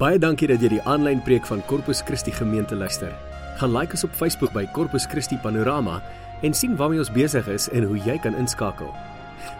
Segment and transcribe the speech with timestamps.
[0.00, 3.10] Baie dankie dat jy die aanlyn preek van Corpus Christi gemeente luister.
[3.60, 5.98] Gaan like ons op Facebook by Corpus Christi Panorama
[6.40, 8.88] en sien waarmee ons besig is en hoe jy kan inskakel.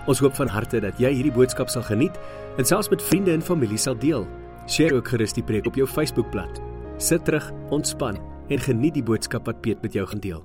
[0.08, 2.16] Ons hoop van harte dat jy hierdie boodskap sal geniet
[2.56, 4.24] en selfs met vriende en familie sal deel.
[4.64, 6.63] Deel ook gerus die preek op jou Facebookblad.
[6.97, 8.17] Sit terug, ontspan
[8.49, 10.41] en geniet die boodskap wat Piet met jou gaan deel.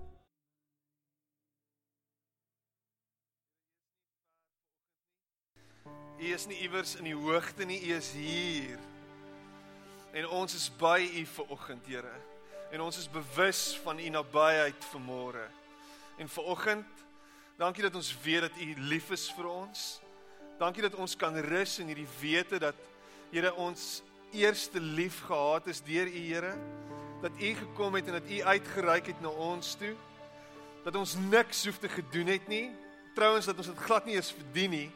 [6.19, 8.75] U is nie iewers in die hoogte nie, U is hier.
[10.15, 12.13] En ons is by U vir oggend, Here.
[12.71, 15.43] En ons is bewus van U nabyheid vanmôre.
[16.17, 17.03] En vir oggend,
[17.59, 19.83] dankie dat ons weet dat U lief is vir ons.
[20.59, 22.79] Dankie dat ons kan rus in hierdie wete dat
[23.33, 23.99] Here ons
[24.31, 26.55] eerste lief gehad is deur U, Here.
[27.21, 29.97] Dat U gekom het en dat U uitgereik het na ons toe.
[30.87, 32.69] Dat ons niks hoef te gedoen het nie.
[33.19, 34.87] Trouwens dat ons dit glad nie eens verdien nie.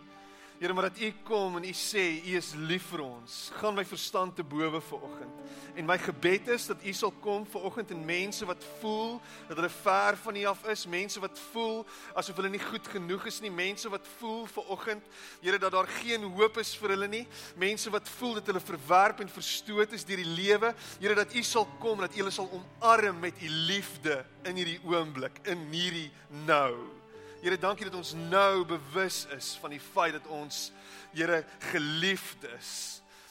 [0.60, 3.36] Here, maar dat U kom en U sê U is lief vir ons.
[3.62, 5.38] Gaan my verstand te bowe vir oggend.
[5.80, 9.56] En my gebed is dat U sal kom vir oggend en mense wat voel dat
[9.56, 13.40] hulle ver van U af is, mense wat voel asof hulle nie goed genoeg is
[13.40, 17.26] nie, mense wat voel vir oggend, Here, dat daar geen hoop is vir hulle nie,
[17.56, 21.48] mense wat voel dat hulle verwerp en verstoot is deur die lewe, Here, dat U
[21.48, 26.10] sal kom dat U hulle sal omarm met U liefde in hierdie oomblik, in hierdie
[26.44, 26.99] nou.
[27.40, 30.70] Here, dankie dat ons nou bewus is van die feit dat ons
[31.16, 32.72] Here geliefd is.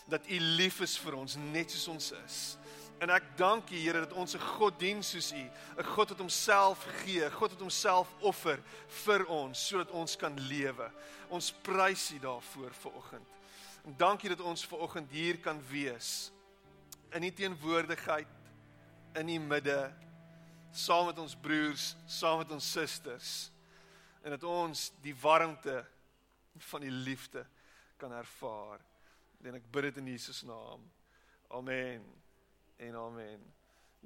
[0.09, 2.39] Dat U lief is vir ons net soos ons is.
[3.05, 6.19] En ek dank U Here dat ons 'n God dien soos U, 'n God wat
[6.19, 8.59] homself gee, 'n God wat homself offer
[9.05, 10.91] vir ons sodat ons kan lewe.
[11.29, 13.29] Ons prys U daarvoor vir oggend.
[13.85, 16.33] En dankie dat ons ver oggend hier kan wees
[17.13, 18.29] in U teenwoordigheid
[19.15, 19.93] in U midde
[20.73, 23.51] saam met ons broers, saam met ons susters
[24.23, 25.85] en dat ons die warmte
[26.71, 27.47] van die liefde
[27.97, 28.81] kan ervaar.
[29.43, 30.83] En ek bid dit in Jesus naam.
[31.55, 32.03] Amen.
[32.79, 33.45] En amen.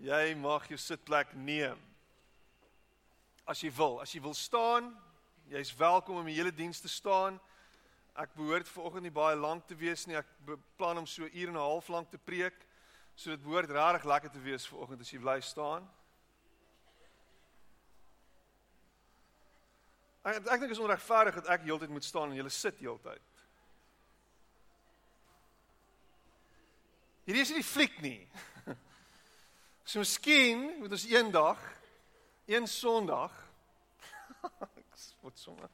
[0.00, 1.78] Jy mag jou sitplek neem.
[3.48, 4.92] As jy wil, as jy wil staan,
[5.50, 7.40] jy's welkom om die hele diens te staan.
[8.16, 10.16] Ek behoort vanoggend nie baie lank te wees nie.
[10.16, 12.54] Ek beplan om so 'n uur en 'n half lank te preek.
[13.14, 15.88] So dit behoort regtig lekker te wees vanoggend as jy bly staan.
[20.22, 23.22] Ek ek dink is onregverdig dat ek heeltyd moet staan en julle sit heeltyd.
[27.26, 28.22] Hierdie is nie die fliek nie.
[29.82, 31.58] So miskien moet ons eendag
[32.46, 33.34] een Sondag
[35.24, 35.68] wat sommer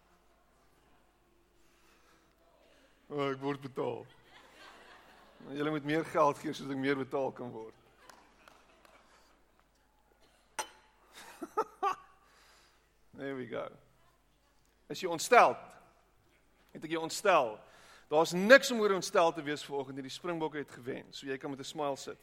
[3.09, 4.03] O, ek word betaal.
[5.57, 7.77] Julle moet meer geld gee sodat ek meer betaal kan word.
[13.17, 13.65] There we go.
[14.89, 15.57] Is jy ontstel?
[16.73, 17.59] Het ek jou ontstel?
[18.09, 20.07] Daar's niks om oor ontstel te wees vanoggend nie.
[20.09, 22.19] Die Springbokke het gewen, so jy kan met 'n smile sit.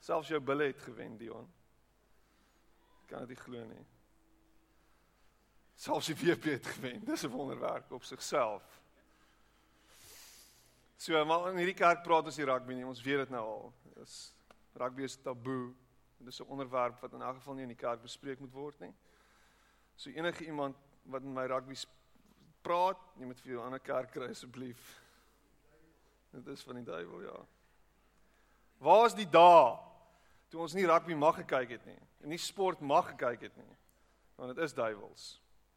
[0.00, 1.48] Selfs jou bulle het gewen, Dion.
[3.02, 3.86] Ek kan dit nie glo nie.
[5.74, 7.04] Selfs die WP het gewen.
[7.04, 8.62] Dis 'n wonderwerk op sigself.
[10.96, 12.86] So, maar in hierdie kerk praat ons nie rugby nie.
[12.86, 13.72] Ons weet dit nou al.
[13.94, 14.34] Dis
[14.74, 15.74] rugby is taboe.
[16.18, 18.80] Dit is 'n onderwerp wat in elk geval nie in die kerk bespreek moet word
[18.80, 18.94] nie.
[19.94, 20.76] So enige iemand
[21.08, 21.76] wat in my rugby
[22.62, 24.80] praat, jy moet vir jou ander kerk kry asseblief.
[26.34, 27.38] Dit is van die duiwel, ja.
[28.84, 29.76] Waar is die dae
[30.52, 33.76] toe ons nie rugby mag gekyk het nie en nie sport mag gekyk het nie?
[34.38, 35.26] Want dit is duiwels.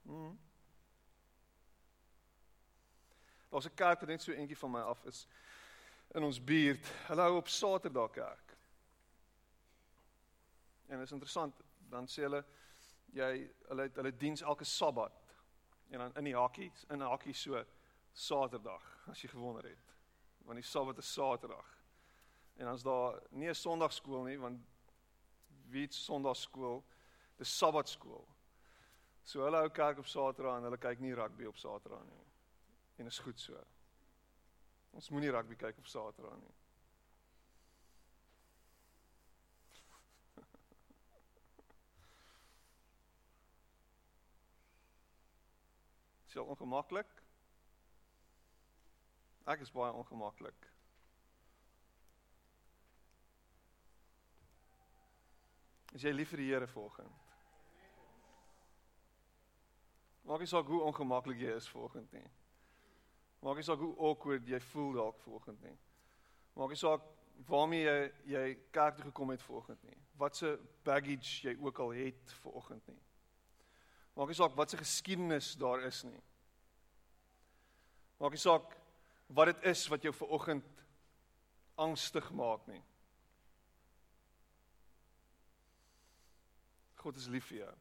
[0.05, 0.35] Hmm.
[3.51, 5.27] Daar's 'n kerk wat net so eentjie van my af is
[6.13, 6.85] in ons buurt.
[7.07, 8.57] Hulle hou op Saterdag kerk.
[10.87, 11.55] En dit is interessant,
[11.89, 12.45] dan sê hulle
[13.13, 15.20] jy hulle hulle diens elke Sabbat
[15.91, 17.63] en dan in die hakkie in 'n hakkie so
[18.13, 19.95] Saterdag as jy gewonder het.
[20.45, 21.67] Want die Sabbat is Saterdag.
[22.55, 24.59] En dan's daar nie 'n Sondagskool nie want
[25.69, 26.83] wie het Sondagskool?
[27.37, 28.27] Dis Sabbatskool.
[29.23, 32.25] So hulle hou kerk op Saterdag en hulle kyk nie rugby op Saterdag nie.
[32.95, 33.63] En is goed so.
[34.91, 36.60] Ons moenie rugby kyk op Saterdag nie
[46.31, 47.09] Is jy ongemaklik?
[49.51, 50.67] Ek is baie ongemaklik.
[55.91, 57.27] Is jy lief vir die Here volgens?
[60.23, 62.23] Maak nie saak hoe ongemaklik jy is volgens nie.
[63.43, 65.75] Maak nie saak hoe awkward jy voel dalk volgens nie.
[66.55, 67.11] Maak nie saak
[67.51, 68.01] waarmee jy
[68.37, 69.99] jy kerk toe gekom het volgens nie.
[70.15, 70.55] Wat se
[70.87, 73.01] baggage jy ook al het volgens nie.
[74.15, 76.21] Maak nie saak wat se geskiedenis daar is nie.
[78.19, 78.75] Maak nie saak
[79.31, 80.83] wat dit is wat jou vanoggend
[81.79, 82.83] angstig maak nie.
[87.01, 87.71] God is lief vir jou.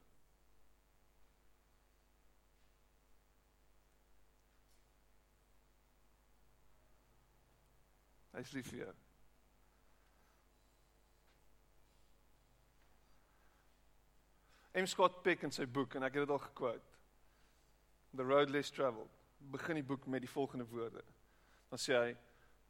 [8.39, 9.00] Hy's lief vir jou.
[14.75, 16.99] M Scott Peck in sy boek en ek het dit al gekwote.
[18.17, 19.11] The road less traveled.
[19.51, 21.03] Begin die boek met die volgende woorde.
[21.71, 22.11] Dan sê hy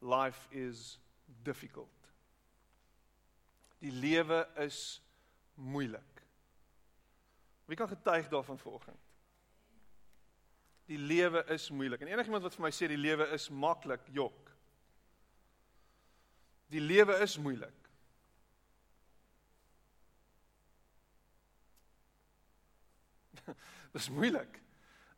[0.01, 0.99] life is
[1.45, 1.89] difficult.
[3.81, 5.01] Die lewe is
[5.55, 6.25] moeilik.
[7.69, 8.99] Wie kan getuig daarvan vanoggend?
[10.91, 12.01] Die lewe is moeilik.
[12.01, 14.49] En enigiemand wat vir my sê die lewe is maklik, jok.
[16.71, 17.80] Die lewe is moeilik.
[23.95, 24.61] Dis moeilik.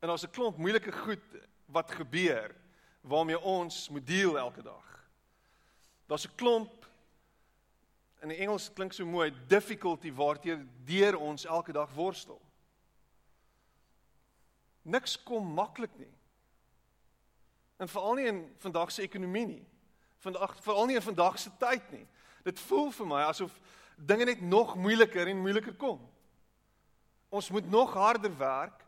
[0.00, 1.24] En daar's 'n klomp moeilike goed
[1.66, 2.54] wat gebeur
[3.00, 5.08] waarmee ons moet deel elke dag.
[6.06, 6.86] Daar's 'n klomp
[8.22, 12.40] in die Engels klink so mooi difficulty waarteer deur ons elke dag worstel.
[14.82, 16.14] Niks kom maklik nie.
[17.76, 19.66] En veral nie in vandag se ekonomie nie.
[20.18, 22.06] Vandag veral nie in vandag se tyd nie.
[22.44, 23.60] Dit voel vir my asof
[23.96, 26.11] dinge net nog moeiliker en moeiliker kom.
[27.32, 28.82] Ons moet nog harder werk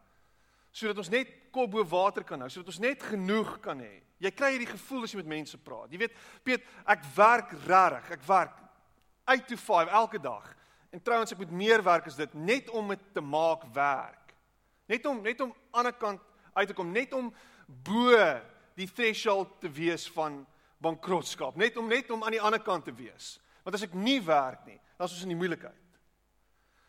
[0.75, 4.02] sodat ons net kop bo water kan hou, sodat ons net genoeg kan hê.
[4.19, 5.93] Jy kry hierdie gevoel as jy met mense praat.
[5.93, 8.08] Jy weet, Piet, ek werk regtig.
[8.17, 8.56] Ek werk
[9.31, 10.49] 8 to 5 elke dag.
[10.94, 14.35] En trouens ek moet meer werk as dit net om dit te maak werk.
[14.91, 17.31] Net om net om aan die ander kant uit te kom, net om
[17.67, 18.19] bo
[18.79, 20.43] die threshold te wees van
[20.82, 23.38] bankrotskap, net om net om aan die ander kant te wees.
[23.64, 25.83] Want as ek nie werk nie, dan is ons in die moeilikheid.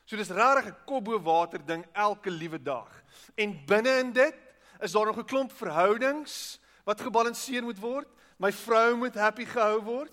[0.05, 3.03] So dis regtig 'n kop bo water ding elke liewe dag.
[3.35, 4.35] En binne in dit
[4.79, 8.07] is daar nog 'n klomp verhoudings wat gebalanseer moet word.
[8.37, 10.11] My vrou moet happy gehou word.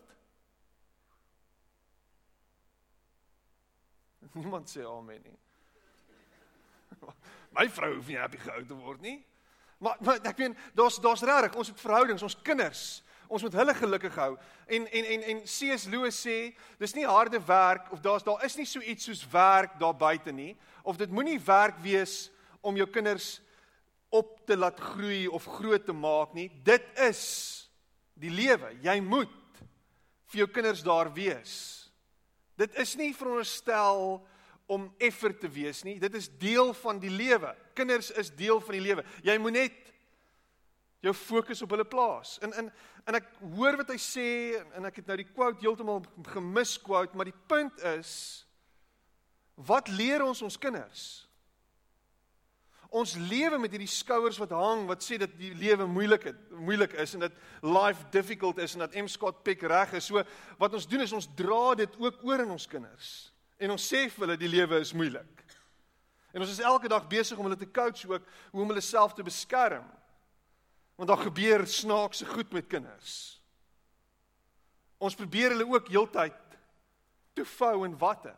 [4.33, 5.39] Niemand sê amen nie.
[7.57, 9.27] My vrou hoef nie happy gehou te word nie.
[9.79, 13.75] Maar, maar ek meen daar's daar's regtig ons het verhoudings, ons kinders Ons moet hulle
[13.75, 14.35] gelukkig hou.
[14.69, 15.87] En en en en C.S.
[15.89, 16.37] Lewis sê,
[16.79, 20.35] dis nie harde werk of daar's daar is nie so iets soos werk daar buite
[20.37, 20.53] nie,
[20.85, 22.29] of dit moenie werk wees
[22.61, 23.39] om jou kinders
[24.13, 26.51] op te laat groei of groot te maak nie.
[26.65, 27.23] Dit is
[28.21, 28.75] die lewe.
[28.85, 29.63] Jy moet
[30.33, 31.55] vir jou kinders daar wees.
[32.61, 34.21] Dit is nie veronderstel
[34.69, 35.97] om effer te wees nie.
[36.01, 37.55] Dit is deel van die lewe.
[37.77, 39.05] Kinders is deel van die lewe.
[39.25, 39.81] Jy moet net
[41.03, 42.37] jou fokus op hulle plaas.
[42.45, 42.69] En in
[43.07, 43.27] en ek
[43.57, 44.29] hoor wat hy sê
[44.77, 48.13] en ek het nou die quote heeltemal gemis quote, maar die punt is
[49.69, 51.05] wat leer ons ons kinders?
[52.93, 56.97] Ons lewe met hierdie skouers wat hang wat sê dat die lewe moeilik is, moeilik
[57.01, 60.11] is en dat life difficult is en dat M Scott Peck reg is.
[60.11, 60.21] So
[60.61, 63.33] wat ons doen is ons dra dit ook oor in ons kinders.
[63.57, 65.41] En ons sê vir hulle die lewe is moeilik.
[66.33, 69.17] En ons is elke dag besig om hulle te coach ook hoe om hulle self
[69.17, 69.85] te beskerm.
[71.03, 73.15] Want daar gebeur snaakse goed met kinders.
[75.03, 76.37] Ons probeer hulle ook heeltyd
[77.35, 78.31] te vou in watte.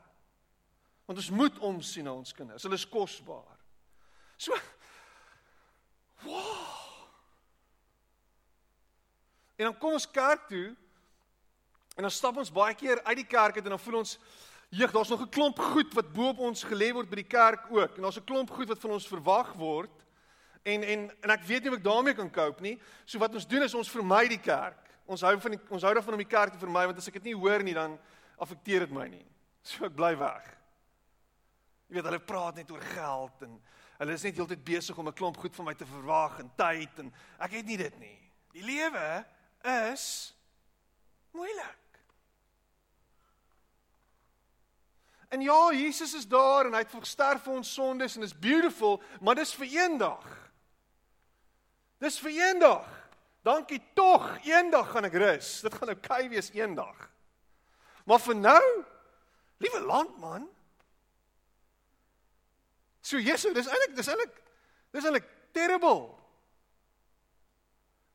[1.05, 2.65] Want ons moet omsien na ons kinders.
[2.65, 3.59] Hulle is kosbaar.
[4.41, 4.57] So
[6.25, 7.05] Wow.
[9.61, 10.73] En dan kom ons kerk toe
[11.95, 14.17] en dan stap ons baie keer uit die kerk uit en dan voel ons
[14.73, 17.69] jeug, daar's nog 'n klomp goed wat bo op ons gelê word by die kerk
[17.71, 17.97] ook.
[17.97, 20.04] En daar's 'n klomp goed wat van ons verwag word.
[20.65, 22.79] En en en ek weet nie of ek daarmee kan cope nie.
[23.05, 24.81] So wat ons doen is ons vermy die kerk.
[25.05, 27.19] Ons hou van die, ons hou daarvan om die kerk te vermy want as ek
[27.21, 27.99] dit nie hoor nie dan
[28.41, 29.25] affekteer dit my nie.
[29.65, 30.49] So ek bly weg.
[31.89, 33.59] Jy weet hulle praat net oor geld en
[34.01, 36.99] hulle is net heeltyd besig om 'n klomp goed van my te verwag en tyd
[36.99, 38.19] en ek het nie dit nie.
[38.53, 39.25] Die lewe
[39.63, 40.35] is
[41.33, 41.85] moeilik.
[45.29, 49.03] En ja, Jesus is daar en hy het gesterf vir ons sondes en is beautiful,
[49.21, 50.44] maar dis vir eendag.
[52.05, 52.89] Dis vir eendag.
[53.45, 55.59] Dankie tog, eendag gaan ek rus.
[55.65, 57.09] Dit gaan oukei okay wees eendag.
[58.09, 58.65] Maar vir nou,
[59.65, 60.45] liewe landman.
[63.05, 64.37] So Jesus, dis eintlik dis eintlik
[64.93, 66.13] dis eintlik terrible.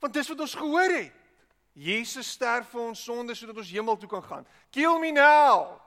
[0.02, 1.16] Want dis wat ons gehoor het.
[1.80, 4.48] Jesus sterf vir ons sondes sodat ons hemel toe kan gaan.
[4.74, 5.78] Kill me now.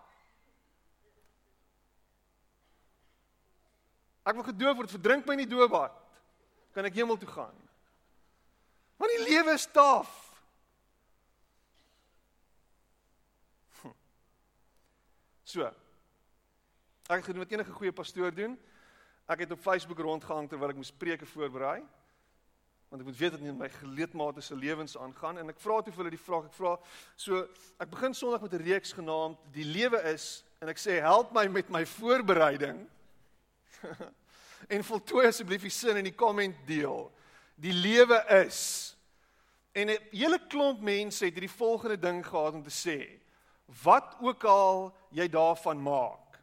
[4.22, 5.94] Ek wil gedoop word, verdrink my in die doopbad.
[6.72, 7.58] Kan ek hemel toe gaan?
[9.02, 10.10] Want die lewe is taaf.
[13.80, 13.96] Hm.
[15.42, 15.66] So.
[17.10, 18.54] Ek het gedoen wat enige goeie pastoor doen.
[19.26, 21.80] Ek het op Facebook rondgehang terwyl ek moes preke voorberei.
[22.92, 25.94] want ek moet weet wat in my geleedmate se lewens aangaan en ek vra toe
[25.94, 26.72] vir hulle die vraag ek vra
[27.16, 27.38] so
[27.80, 31.46] ek begin Sondag met 'n reeks genaamd die lewe is en ek sê help my
[31.48, 32.84] met my voorbereiding
[34.76, 37.08] en voltooi asseblief die sin in die comment deel
[37.54, 38.96] die lewe is
[39.72, 43.20] en 'n hele klomp mense het hierdie volgende ding gehad om te sê
[43.82, 46.40] wat ook al jy daarvan maak.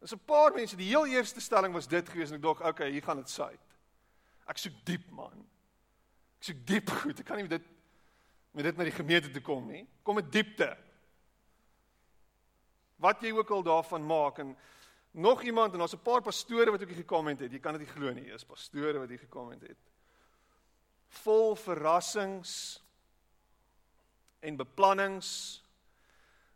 [0.00, 2.90] Dis 'n paar mense, die heel eerste stelling was dit gewees en ek dink, okay,
[2.90, 3.60] hier gaan dit suit.
[4.46, 5.46] Ek soek diep man.
[6.38, 7.20] Ek soek diep goed.
[7.20, 7.70] Ek kan nie met dit
[8.54, 9.86] met dit na die gemeente toe kom nie.
[10.02, 10.76] Kom met diepte.
[13.02, 14.56] Wat jy ook al daarvan maak en
[15.10, 17.52] nog iemand en daar's 'n paar pastore wat ook hier gekomment het.
[17.52, 18.30] Jy kan dit nie glo nie.
[18.32, 19.76] Is pastore wat hier gekomment het.
[21.22, 22.82] Vol verrassings
[24.40, 25.64] en beplannings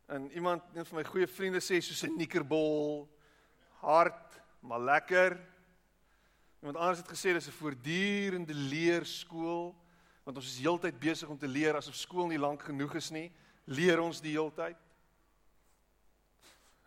[0.09, 3.09] En iemand, een van my goeie vriende sê soos 'n nikkerbol,
[3.85, 5.41] hard, maar lekker.
[6.61, 9.77] Iemand anders het gesê dis 'n voortdurende leerskool,
[10.23, 13.33] want ons is heeltyd besig om te leer asof skool nie lank genoeg is nie.
[13.65, 14.77] Leer ons die heeltyd.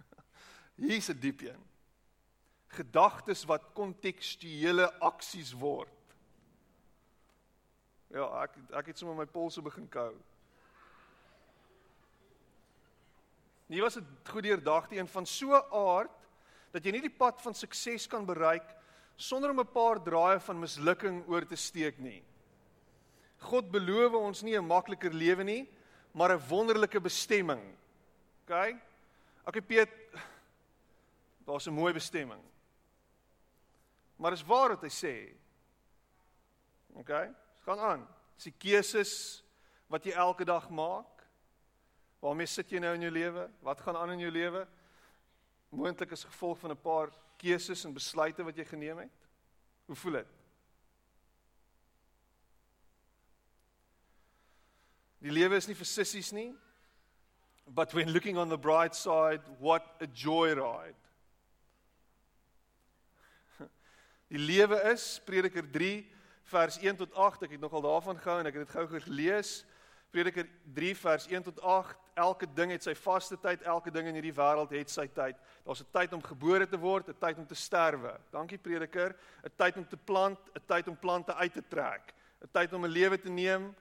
[0.76, 1.64] Hier's 'n diep een.
[2.68, 6.01] Gedagtes wat kontekstuele aksies word.
[8.12, 10.12] Ja, ek ek het sommer my polse begin kou.
[13.72, 16.12] Nie was 'n goed deurdagte een van so aard
[16.74, 18.76] dat jy nie die pad van sukses kan bereik
[19.16, 22.24] sonder om 'n paar draaie van mislukking oor te steek nie.
[23.40, 25.70] God beloof ons nie 'n makliker lewe nie,
[26.14, 27.78] maar 'n wonderlike bestemming.
[28.44, 28.76] OK?
[29.48, 29.90] OK Piet,
[31.46, 32.42] daar's 'n mooi bestemming.
[34.18, 35.34] Maar is waar wat hy sê?
[36.94, 37.10] OK?
[37.66, 38.06] Gaan aan.
[38.36, 39.14] Dis die keuses
[39.92, 41.26] wat jy elke dag maak.
[42.22, 43.48] Waarmee sit jy nou in jou lewe?
[43.66, 44.66] Wat gaan aan in jou lewe?
[45.70, 49.28] Moontlik as gevolg van 'n paar keuses en besluite wat jy geneem het.
[49.86, 50.28] Hoe voel dit?
[55.22, 56.56] Die lewe is nie vir sissies nie.
[57.68, 60.98] But when looking on the bright side, what a joyride.
[64.30, 66.21] Die lewe is Prediker 3
[66.52, 67.48] vers 1 tot 8.
[67.48, 69.62] Ek het nogal daarvan gehou en ek het dit gou gelees.
[70.12, 74.18] Prediker 3 vers 1 tot 8 elke ding het sy vaste tyd, elke ding in
[74.18, 75.38] hierdie wêreld het sy tyd.
[75.66, 78.20] Daar's 'n tyd om gebore te word, 'n tyd om te sterwe.
[78.32, 82.50] Dankie Prediker, 'n tyd om te plant, 'n tyd om plante uit te trek, 'n
[82.52, 83.76] tyd om 'n lewe te neem,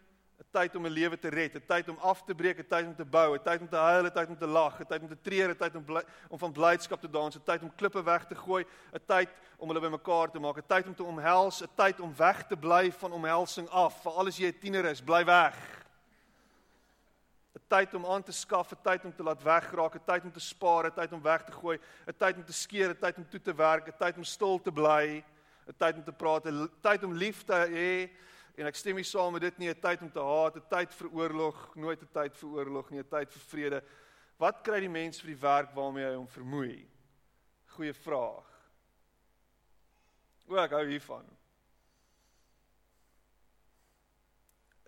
[0.53, 2.95] tyd om 'n lewe te red, 'n tyd om af te breek, 'n tyd om
[2.95, 5.09] te bou, 'n tyd om te huil, 'n tyd om te lag, 'n tyd om
[5.09, 5.85] te treur, 'n tyd om
[6.29, 9.29] om van blydskap te dans, 'n tyd om klippe weg te gooi, 'n tyd
[9.59, 12.57] om hulle bymekaar te maak, 'n tyd om te omhels, 'n tyd om weg te
[12.57, 14.03] bly van omhelsing af.
[14.03, 15.57] Veral as jy 'n tiener is, bly weg.
[17.55, 20.33] 'n tyd om aan te skaf, 'n tyd om te laat wegraak, 'n tyd om
[20.33, 23.17] te spaar, 'n tyd om weg te gooi, 'n tyd om te skeer, 'n tyd
[23.17, 25.25] om toe te werk, 'n tyd om stil te bly,
[25.67, 28.11] 'n tyd om te praat, 'n tyd om lief te hê
[28.61, 30.93] en ek stem nie saam met dit nie, 'n tyd om te haat, 'n tyd
[30.93, 33.83] vir oorlog, nooit 'n tyd vir oorlog nie, 'n tyd vir vrede.
[34.39, 36.89] Wat kry die mens vir die werk waarmee hy hom vermoei?
[37.67, 38.47] Goeie vraag.
[40.47, 41.25] O, ek hou hiervan.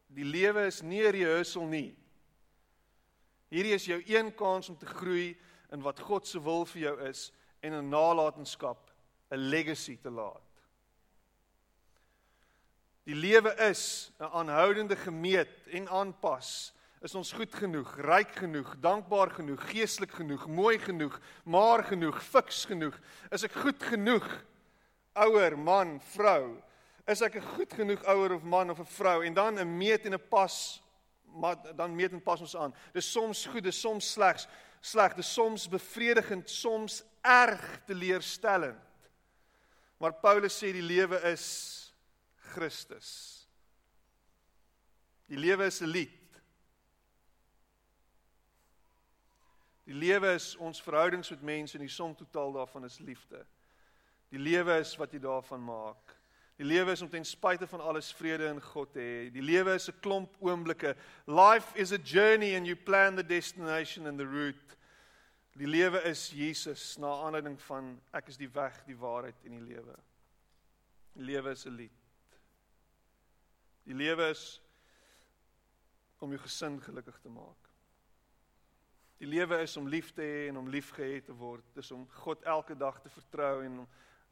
[0.08, 1.96] Die lewe is nie 'n rehearsal nie.
[3.50, 5.36] Hierdie is jou een kans om te groei
[5.72, 8.90] in wat God se wil vir jou is en 'n nalatenskap,
[9.30, 10.51] 'n legacy te laat.
[13.04, 16.72] Die lewe is 'n aanhoudende gemeet en aanpas.
[17.00, 22.64] Is ons goed genoeg, ryk genoeg, dankbaar genoeg, geestelik genoeg, mooi genoeg, maar genoeg, fiks
[22.64, 22.98] genoeg?
[23.30, 24.44] Is ek goed genoeg?
[25.12, 26.62] Ouer man, vrou,
[27.06, 30.06] is ek 'n goed genoeg ouer of man of 'n vrou en dan 'n meet
[30.06, 30.82] en 'n pas
[31.34, 32.74] maar dan meet en pas ons aan.
[32.92, 34.46] Dis soms goed, dis soms slegs,
[34.80, 38.78] sleg, dis soms bevredigend, soms erg teleurstellend.
[39.96, 41.81] Maar Paulus sê die lewe is
[42.52, 43.10] Christus.
[45.32, 46.18] Die lewe is 'n lied.
[49.84, 53.46] Die lewe is ons verhoudings met mense en die som totaal daarvan is liefde.
[54.30, 56.14] Die lewe is wat jy daarvan maak.
[56.60, 59.30] Die lewe is om ten spyte van alles vrede in God te hê.
[59.32, 60.94] Die lewe is 'n klomp oomblikke.
[61.26, 64.76] Life is a journey and you plan the destination and the route.
[65.56, 69.74] Die lewe is Jesus na aanleiding van ek is die weg, die waarheid en die
[69.74, 69.96] lewe.
[71.12, 72.01] Die lewe is 'n lied.
[73.88, 74.60] Die lewe is
[76.22, 77.70] om jou gesin gelukkig te maak.
[79.22, 81.66] Die lewe is om lief te hê en om liefgehad te word.
[81.74, 83.90] Dis om God elke dag te vertrou en om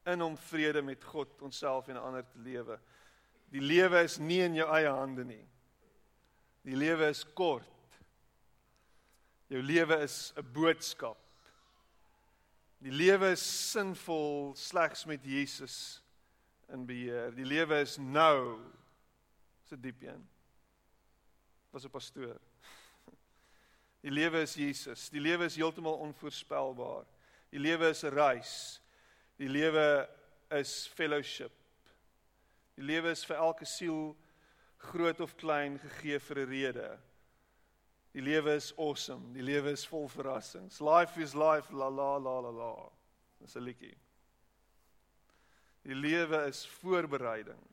[0.08, 2.78] in hom vrede met God, onsself en ander te lewe.
[3.52, 5.44] Die lewe is nie in jou eie hande nie.
[6.64, 7.66] Die lewe is kort.
[9.50, 11.18] Jou lewe is 'n boodskap.
[12.80, 16.02] Die lewe is sinvol slegs met Jesus
[16.72, 17.34] in beheer.
[17.34, 18.60] Die lewe is nou.
[19.72, 20.28] 'n diep een.
[21.70, 22.40] Was 'n pastoor.
[24.04, 25.08] Die lewe is Jesus.
[25.10, 27.06] Die lewe is heeltemal onvoorspelbaar.
[27.50, 28.80] Die lewe is 'n reis.
[29.36, 30.08] Die lewe
[30.50, 31.52] is fellowship.
[32.74, 34.16] Die lewe is vir elke siel
[34.76, 36.98] groot of klein gegee vir 'n rede.
[38.12, 39.32] Die lewe is awesome.
[39.32, 40.80] Die lewe is vol verrassings.
[40.80, 42.90] Life is life la la la la la.
[43.38, 43.96] Dis 'n liedjie.
[45.82, 47.69] Die lewe is voorbereiding.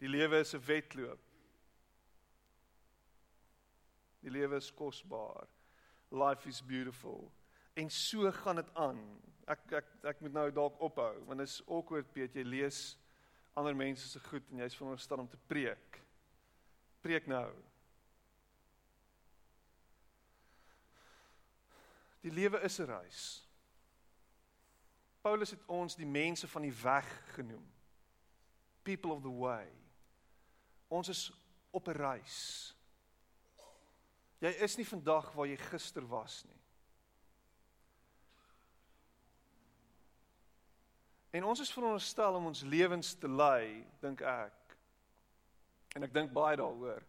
[0.00, 1.20] Die lewe is 'n wedloop.
[4.20, 5.46] Die lewe is kosbaar.
[6.10, 7.32] Life is beautiful.
[7.72, 9.20] En so gaan dit aan.
[9.44, 12.98] Ek ek ek moet nou dalk ophou want dit is awkward Piet jy lees
[13.58, 16.00] ander mense se goed en jy's veronderstel om te preek.
[17.00, 17.48] Preek nou.
[22.20, 23.48] Die lewe is 'n reis.
[25.20, 27.72] Paulus het ons die mense van die weg genoem.
[28.82, 29.79] People of the way.
[30.90, 31.30] Ons is
[31.70, 32.74] op 'n reis.
[34.40, 36.60] Jy is nie vandag waar jy gister was nie.
[41.30, 44.76] En ons is veronderstel om ons lewens te lei, dink ek.
[45.94, 47.04] En ek dink baie daaroor.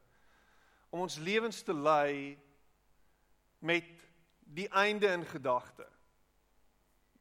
[0.91, 2.38] Om ons lewens te lei
[3.59, 3.88] met
[4.53, 5.88] die einde in gedagte.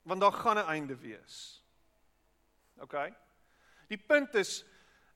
[0.03, 1.63] Want daar gaan 'n einde wees.
[2.81, 3.13] OK?
[3.89, 4.65] Die punt is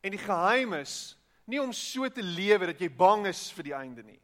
[0.01, 3.77] en die geheim is nie om so te lewe dat jy bang is vir die
[3.77, 4.21] einde nie.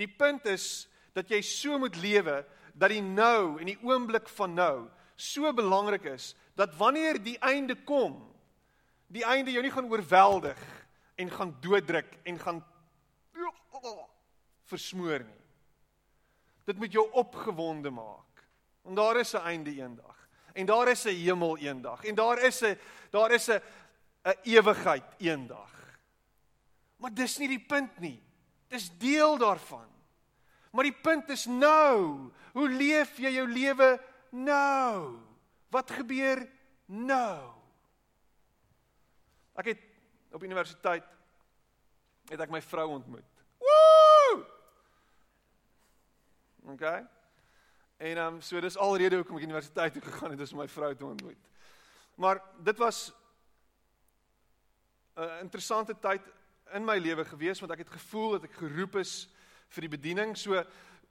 [0.00, 4.54] Die punt is dat jy so moet lewe dat die nou en die oomblik van
[4.54, 4.76] nou
[5.20, 8.22] so belangrik is dat wanneer die einde kom,
[9.08, 10.60] die einde jou nie gaan oorweldig
[11.20, 12.62] en gaan dooddruk en gaan
[14.70, 15.40] versmoor nie.
[16.68, 18.44] Dit moet jou opgewonde maak.
[18.86, 20.16] Want daar is 'n einde eendag.
[20.54, 22.04] En daar is 'n hemel eendag.
[22.04, 22.78] En daar is 'n
[23.10, 23.60] daar is 'n
[24.24, 25.72] 'n ewigheid eendag.
[26.96, 28.22] Maar dis nie die punt nie.
[28.68, 29.88] Dis deel daarvan.
[30.70, 32.30] Maar die punt is nou.
[32.52, 35.18] Hoe leef jy jou lewe nou?
[35.70, 36.44] Wat gebeur
[36.86, 37.52] nou?
[39.54, 39.82] Ek het
[40.30, 41.06] op universiteit
[42.30, 43.26] het ek my vrou ontmoet.
[43.58, 44.44] Woe!
[46.74, 47.06] Okay.
[48.00, 50.94] En ehm um, so dis alrede hoekom ek universiteit toe gegaan het om my vrou
[50.94, 51.48] te ontmoet.
[52.14, 53.10] Maar dit was
[55.20, 56.22] 'n interessante tyd
[56.72, 59.28] in my lewe gewees want ek het gevoel dat ek geroep is
[59.68, 60.36] vir die bediening.
[60.36, 60.64] So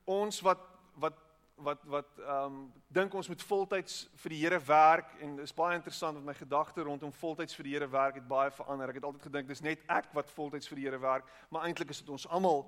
[0.06, 0.60] ons wat
[0.96, 1.18] wat
[1.60, 5.76] wat wat ehm um, dink ons moet voltyds vir die Here werk en dis baie
[5.76, 8.90] interessant want my gedagte rondom voltyds vir die Here werk het baie verander.
[8.90, 11.90] Ek het altyd gedink dis net ek wat voltyds vir die Here werk, maar eintlik
[11.90, 12.66] is dit ons almal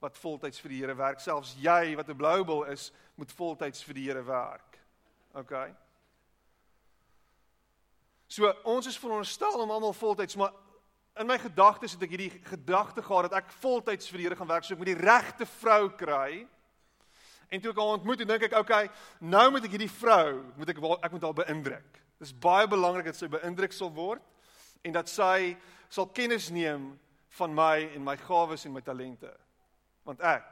[0.00, 1.20] wat voltyds vir die Here werk.
[1.20, 4.78] Selfs jy wat 'n bloubil is, moet voltyds vir die Here werk.
[5.34, 5.74] OK.
[8.28, 10.52] So ons is veronderstel om almal voltyds, maar
[11.20, 14.50] in my gedagtes het ek hierdie gedagte gehad dat ek voltyds vir die Here gaan
[14.50, 16.42] werk, so ek moet die regte vrou kry.
[17.52, 18.88] En toe ek haar ontmoet, dink ek, okay,
[19.22, 22.00] nou moet ek hierdie vrou, moet ek ek moet haar beïndruk.
[22.18, 24.22] Dis baie belangrik dat sy beïndruk sal word
[24.84, 25.54] en dat sy
[25.92, 26.92] sal kennis neem
[27.38, 29.30] van my en my gawes en my talente
[30.04, 30.44] want ek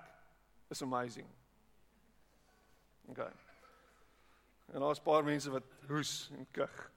[0.72, 1.26] is amazing.
[3.12, 3.28] Okay.
[4.72, 6.90] En daar's 'n paar mense wat hoes en kug.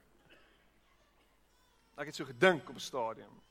[1.98, 3.42] Ek het so gedink op 'n stadium.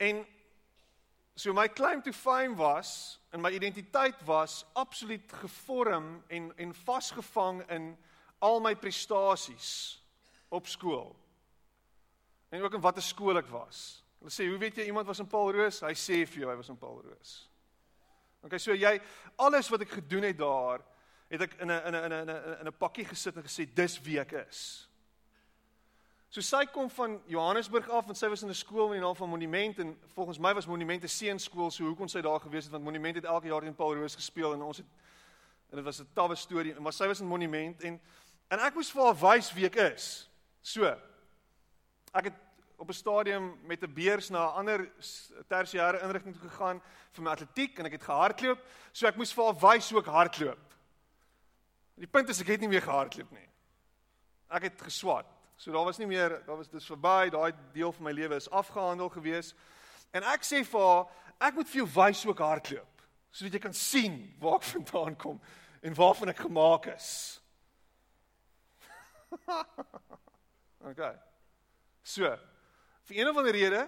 [0.00, 0.26] En
[1.34, 7.62] so my claim to fame was en my identiteit was absoluut gevorm en en vasgevang
[7.68, 7.96] in
[8.38, 10.02] al my prestasies
[10.48, 11.16] op skool.
[12.48, 14.04] En ook in watter skool ek was.
[14.18, 16.56] Hulle sê, "Hoe weet jy iemand was in Paul Roos?" Hy sê vir jou hy
[16.56, 17.48] was in Paul Roos.
[18.42, 19.00] OK, so jy
[19.36, 20.80] alles wat ek gedoen het daar,
[21.28, 24.00] het ek in 'n in 'n in 'n in 'n pakkie gesit en gesê dis
[24.00, 24.88] wie ek is.
[26.30, 29.16] So sy kom van Johannesburg af en sy was in 'n skool met die naam
[29.16, 32.72] van Monument en volgens my was Monument 'n seunskool, so hoekom sy daar gewees het
[32.72, 34.86] want Monument het elke jaar teen Paul Roos gespeel en ons het
[35.70, 38.00] en dit was 'n tawwe storie, maar sy was in Monument en
[38.48, 40.30] en ek moes vir haar wys wie ek is.
[40.62, 40.84] So
[42.14, 42.34] ek het
[42.78, 44.90] op 'n stadium met 'n beurs na 'n ander
[45.48, 46.80] tersiêre inrigting toe gegaan
[47.12, 48.58] vir my atletiek en ek het gehardloop.
[48.92, 50.58] So ek moes vir haar wys hoe ek hardloop.
[51.96, 53.48] Die punt is ek het nie meer gehardloop nie.
[54.48, 55.39] Ek het geswat.
[55.60, 58.48] So daar was nie meer, daar was dis verby, daai deel van my lewe is
[58.48, 59.52] afgehandel gewees.
[60.16, 61.02] En ek sê vir haar,
[61.50, 62.86] ek moet vir jou wys hoe ek hardloop
[63.30, 65.36] sodat jy kan sien waar ek vandaan kom
[65.86, 67.10] en waarvan ek gemaak is.
[70.90, 71.12] okay.
[72.02, 72.26] So,
[73.10, 73.80] Vir een of ander rede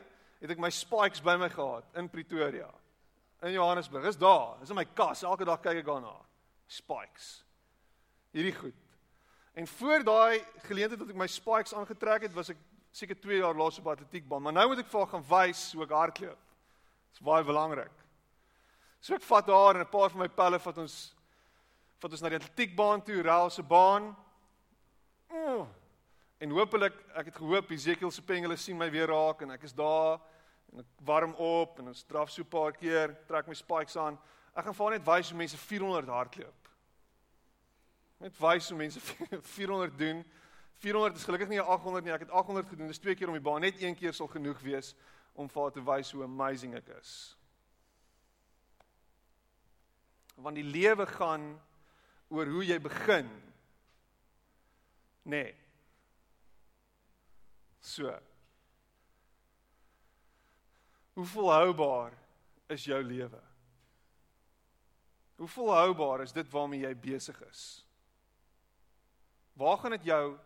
[0.42, 2.66] het ek my spikes by my gehad in Pretoria.
[3.46, 4.08] In Johannesburg.
[4.11, 4.56] Is daar.
[4.62, 5.22] Is in my kas.
[5.22, 6.16] Elke dag kyk ek daarna.
[6.66, 7.28] Spikes.
[8.35, 8.81] Hierdie goed.
[9.52, 12.60] En voor daai geleentheid dat ek my spikes aangetrek het, was ek
[12.92, 15.84] seker 2 jaar los op atletiekbaan, maar nou moet ek vir haar gaan wys hoe
[15.84, 16.54] ek hardloop.
[17.12, 17.92] Dis baie belangrik.
[19.00, 21.14] So ek vat haar en 'n paar van my pelle vat ons
[22.00, 24.16] vat ons na die atletiekbaan toe, raal se baan.
[25.30, 25.68] Oh.
[26.38, 29.72] En hopelik, ek het gehoop Ezekiel se pengele sien my weer raak en ek is
[29.72, 30.18] daar
[30.72, 34.18] en ek warm op en ons draf so 'n paar keer, trek my spikes aan.
[34.56, 36.62] Ek gaan vir net wys hoe mense 400 hardloop.
[38.22, 39.00] Net wys hoe mense
[39.56, 40.22] 400 doen.
[40.82, 42.14] 400 is gelukkig nie 800 nie.
[42.14, 42.90] Ek het 800 gedoen.
[42.90, 43.64] Dis twee keer om die baan.
[43.64, 44.92] Net een keer sal genoeg wees
[45.35, 47.12] om vir haar te wys hoe amazing ek is.
[50.38, 51.50] Want die lewe gaan
[52.32, 53.28] oor hoe jy begin.
[55.28, 55.52] Nee.
[57.82, 58.14] So.
[61.12, 62.14] Hoe volhoubaar
[62.72, 63.40] is jou lewe?
[65.37, 67.64] Hoe volhoubaar is dit waarmee jy besig is?
[69.52, 70.36] Waar gaan dit jou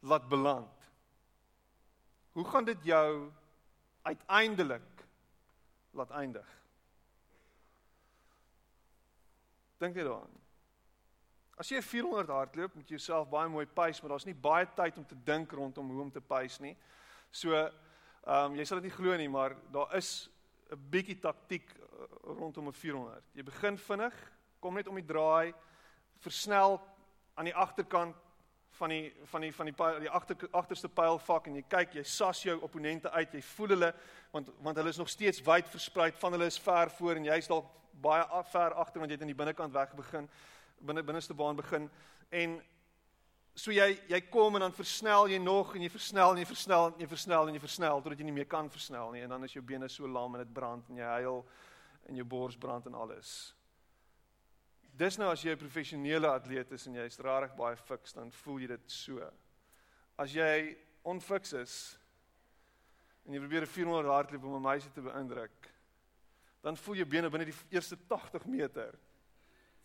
[0.00, 0.90] laat beland?
[2.32, 3.30] Hoe gaan dit jou
[4.02, 5.06] uiteindelik
[5.90, 6.46] laat eindig?
[9.78, 10.38] Dink jy daaraan?
[11.58, 14.98] As jy 400 hardloop, moet jy jouself baie mooi pace, maar daar's nie baie tyd
[14.98, 16.76] om te dink rondom hoe om te pace nie.
[17.30, 20.28] So, ehm um, jy sal dit nie glo nie, maar daar is
[20.70, 23.24] 'n bietjie taktiek eh, rondom 'n 400.
[23.34, 24.14] Jy begin vinnig,
[24.60, 25.54] kom net om die draai,
[26.20, 26.80] versnel
[27.38, 28.16] aan die agterkant
[28.78, 32.04] van die van die van die pyl, die agter agterste pylvak en jy kyk, jy
[32.06, 33.90] sas jou opponente uit, jy voel hulle
[34.32, 37.50] want want hulle is nog steeds wyd versprei, van hulle is ver voor en jy's
[37.50, 37.70] dalk
[38.02, 40.28] baie ver agter want jy het aan die binnekant weg begin
[40.78, 41.88] binne binneste baan begin
[42.30, 42.58] en
[43.58, 46.92] so jy jy kom en dan versnel jy nog en jy versnel en jy versnel
[46.92, 49.44] en jy versnel en jy versnel totdat jy nie meer kan versnel nie en dan
[49.44, 51.42] is jou bene so lam en dit brand en jy huil
[52.08, 53.54] en jou bors brand en alles.
[54.98, 58.58] Dis nou as jy 'n professionele atleet is en jy's rarig baie fiks dan voel
[58.58, 59.30] jy dit so.
[60.18, 61.98] As jy onfiks is
[63.24, 65.70] en jy probeer 'n 400 hardloop om 'n meisie te beïndruk,
[66.62, 68.98] dan voel jou bene binne die eerste 80 meter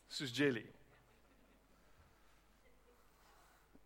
[0.08, 0.66] soos jelly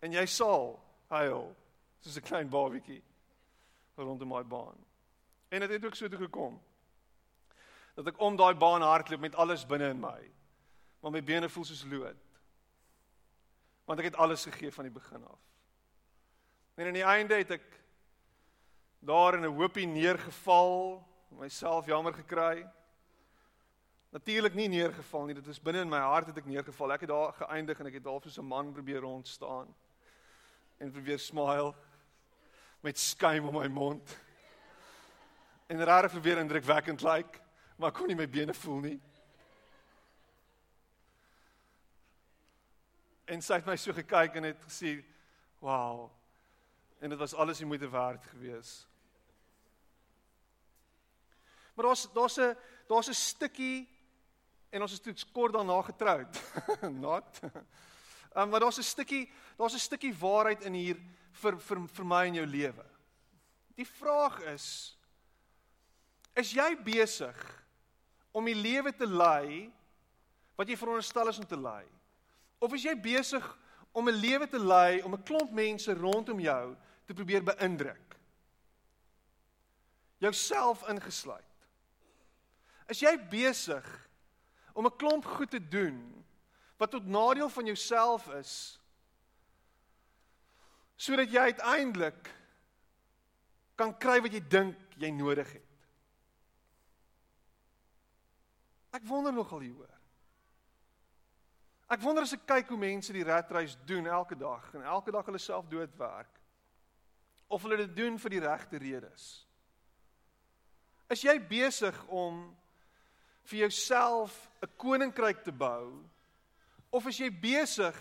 [0.02, 0.78] en jy sal
[1.10, 1.56] huil
[2.02, 3.04] soos 'n klein babietjie
[3.98, 4.78] rondom my baan.
[5.50, 6.62] En dit het, het ook so toe gekom
[7.96, 10.37] dat ek om daai baan hardloop met alles binne in my.
[11.00, 12.24] Maar my bene voel soos lood.
[13.86, 15.44] Want ek het alles gegee van die begin af.
[16.76, 17.68] En aan die einde het ek
[19.00, 22.68] daar in 'n hoopie neergeval, myself jammer gekry.
[24.10, 26.94] Natuurlik nie neergeval nie, dit is binne in my hart het ek neergeval.
[26.94, 29.76] Ek het daar geëindig en ek het half soos 'n man probeer rond staan
[30.78, 31.74] en probeer smile
[32.82, 34.18] met skuim om my mond.
[35.68, 37.40] En rare probeer indrukwekkend lyk, like,
[37.76, 39.02] maar kon nie my bene voel nie.
[43.28, 45.04] En sy het my so gekyk en het gesê,
[45.60, 46.12] "Wow."
[47.00, 48.88] En dit was alles die moeite werd gewees.
[51.76, 53.90] Maar daar's daar's 'n daar's 'n stukkie
[54.70, 56.42] en ons is toe kort daarna getroud.
[57.08, 57.40] Not.
[58.36, 60.98] Um, maar daar's 'n stukkie, daar's 'n stukkie waarheid in hier
[61.32, 62.86] vir vir vir my in jou lewe.
[63.76, 64.98] Die vraag is
[66.34, 67.64] is jy besig
[68.32, 69.74] om die lewe te lei
[70.56, 71.86] wat jy veronderstel is om te lei?
[72.60, 73.46] Of is jy besig
[73.92, 78.18] om 'n lewe te lei om 'n klomp mense rondom jou te probeer beïndruk?
[80.18, 81.44] Jouself ingesluit.
[82.88, 84.10] Is jy besig
[84.74, 86.26] om 'n klomp goed te doen
[86.78, 88.80] wat tot nadeel van jouself is
[90.98, 92.30] sodat jy uiteindelik
[93.78, 95.64] kan kry wat jy dink jy nodig het.
[98.98, 99.97] Ek wonder nogal hieroor.
[101.90, 105.26] Ek wonder as ek kyk hoe mense die ratreis doen elke dag en elke dag
[105.26, 106.34] hulle self doodwerk
[107.48, 109.46] of hulle dit doen vir die regte redes.
[111.10, 112.44] Is jy besig om
[113.48, 116.04] vir jouself 'n koninkryk te bou
[116.90, 117.98] Of is jy besig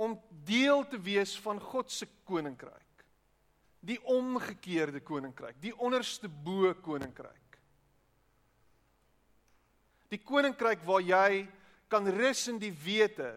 [0.00, 0.16] om
[0.48, 3.04] deel te wees van God se koninkryk?
[3.84, 7.58] Die omgekeerde koninkryk, die onderste bo koninkryk.
[10.10, 11.46] Die koninkryk waar jy
[11.90, 13.34] kan rus in die wete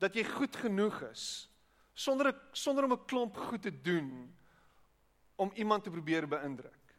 [0.00, 1.50] dat jy goed genoeg is
[1.94, 4.34] sonder sonder om 'n klomp goed te doen
[5.36, 6.94] om iemand te probeer beïndruk.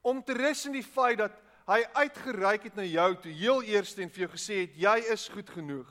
[0.00, 1.32] Om te rus in die feit dat
[1.66, 5.28] hy uitgereik het na jou toe heel eers en vir jou gesê het jy is
[5.28, 5.90] goed genoeg.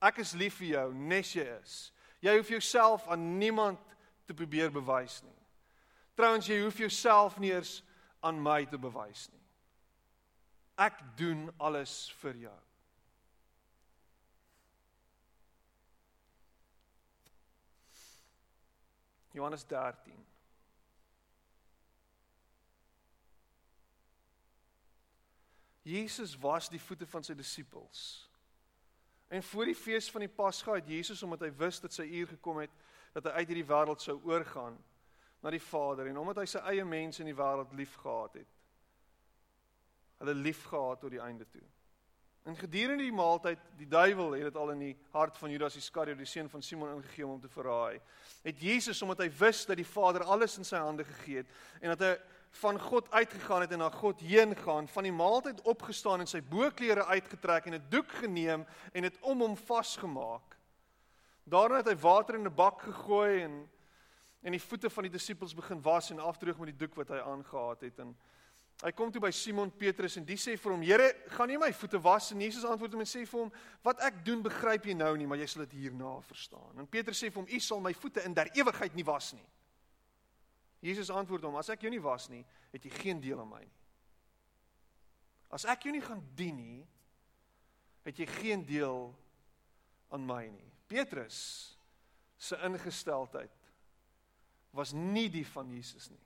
[0.00, 1.92] Ek is lief vir jou nes jy is.
[2.20, 3.78] Jy hoef jouself aan niemand
[4.26, 5.42] te probeer bewys nie.
[6.16, 7.82] Trouwens jy hoef jouself nie eers
[8.20, 9.45] aan my te bewys nie.
[10.76, 12.56] Ek doen alles vir jou.
[19.36, 20.26] Johannes 13.
[25.86, 28.00] Jesus was die voete van sy disippels.
[29.28, 32.32] En voor die fees van die Pasga het Jesus omdat hy wus dat sy uur
[32.32, 32.72] gekom het
[33.14, 34.76] dat hy uit hierdie wêreld sou oorgaan
[35.42, 38.55] na die Vader en omdat hy sy eie mense in die wêreld liefgehad het.
[40.18, 41.64] Hulle liefgehad tot die einde toe.
[42.46, 46.18] En gedurende die maaltyd, die duiwel het dit al in die hart van Judas Iskariot,
[46.18, 47.98] die seun van Simon ingegee om te verraai.
[48.44, 51.50] Het Jesus omdat hy wus dat die Vader alles in sy hande gegee het
[51.80, 52.12] en dat hy
[52.60, 56.40] van God uitgegaan het en na God heen gaan, van die maaltyd opgestaan en sy
[56.40, 60.56] boklere uitgetrek en 'n doek geneem en dit om hom vasgemaak.
[61.44, 63.68] Daarna het hy water in 'n bak gegooi en
[64.42, 67.18] en die voete van die disippels begin was en afdroog met die doek wat hy
[67.18, 68.16] aangetree het en
[68.84, 71.70] Hy kom toe by Simon Petrus en die sê vir hom: "Here, gaan nie my
[71.72, 74.94] voete was nie." Jesus antwoord hom en sê vir hom: "Wat ek doen, begryp jy
[74.94, 77.80] nou nie, maar jy sal dit hierna verstaan." En Petrus sê vir hom: "U sal
[77.80, 79.46] my voete in der ewigheid nie was nie."
[80.82, 83.60] Jesus antwoord hom: "As ek jou nie was nie, het jy geen deel aan my
[83.60, 83.80] nie.
[85.50, 86.86] As ek jou nie gaan dien nie,
[88.04, 89.14] het jy geen deel
[90.10, 91.78] aan my nie." Petrus
[92.36, 93.50] se ingesteldheid
[94.70, 96.25] was nie die van Jesus nie.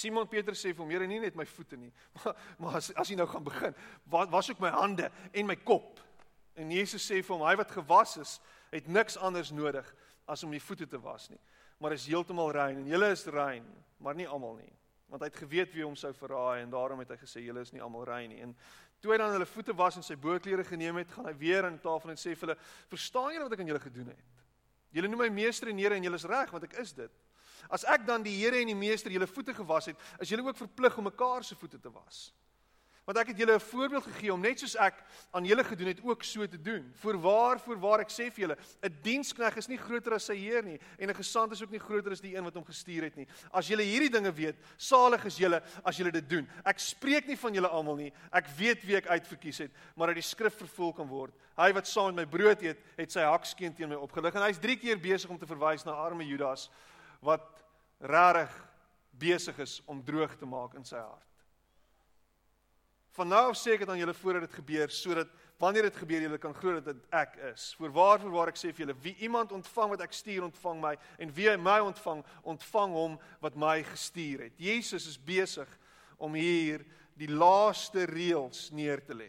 [0.00, 3.10] Simon Petrus sê vir hom: "Here, nie net my voete nie, maar maar as as
[3.10, 3.76] jy nou gaan begin,
[4.12, 6.00] wat was ook my hande en my kop?"
[6.56, 8.38] En Jesus sê vir hom: "Hy wat gewas is,
[8.72, 9.86] het niks anders nodig
[10.30, 11.40] as om die voete te was nie,
[11.78, 13.66] maar is heeltemal rein en julle is rein,
[13.98, 14.72] maar nie almal nie,
[15.10, 17.72] want hy het geweet wie hom sou verraai en daarom het hy gesê julle is
[17.74, 18.56] nie almal rein nie." En
[19.00, 21.76] toe hy dan hulle voete was en sy boklere geneem het, gaan hy weer aan
[21.78, 24.38] die tafel en sê vir hulle: "Verstaan julle wat ek aan julle gedoen het?
[24.90, 27.26] Julle noem my meester en Here en julle is reg, want ek is dit."
[27.68, 30.56] As ek dan die Here en die Meester julle voete gewas het, is julle ook
[30.56, 32.32] verplig om mekaar se voete te was.
[33.10, 34.94] Want ek het julle 'n voorbeeld gegee om net soos ek
[35.32, 36.92] aan julle gedoen het ook so te doen.
[36.94, 40.78] Voorwaar, voorwaar ek sê vir julle, 'n dienskneg is nie groter as sy heer nie
[40.98, 43.26] en 'n gesant is ook nie groter as die een wat hom gestuur het nie.
[43.52, 46.48] As julle hierdie dinge weet, salig is julle as julle dit doen.
[46.64, 48.12] Ek spreek nie van julle almal nie.
[48.32, 51.32] Ek weet wie ek uitverkies het, maar uit die skrif vervul kan word.
[51.56, 54.58] Hy wat saam met my brood eet, het sy hakskeen teen my opgelig en hy's
[54.58, 56.70] 3 keer besig om te verwys na arme Judas
[57.20, 57.64] wat
[58.00, 58.54] regtig
[59.20, 61.26] besig is om droog te maak in sy hart.
[63.18, 66.22] Van nou af sê ek dit aan julle voordat dit gebeur sodat wanneer dit gebeur
[66.24, 67.66] julle kan glo dat dit ek is.
[67.76, 71.34] Voorwaar voorwaar ek sê vir julle wie iemand ontvang wat ek stuur ontvang my en
[71.36, 72.22] wie hy my ontvang
[72.54, 74.56] ontvang hom wat my gestuur het.
[74.56, 75.68] Jesus is besig
[76.16, 76.86] om hier
[77.18, 79.28] die laaste reëls neer te lê.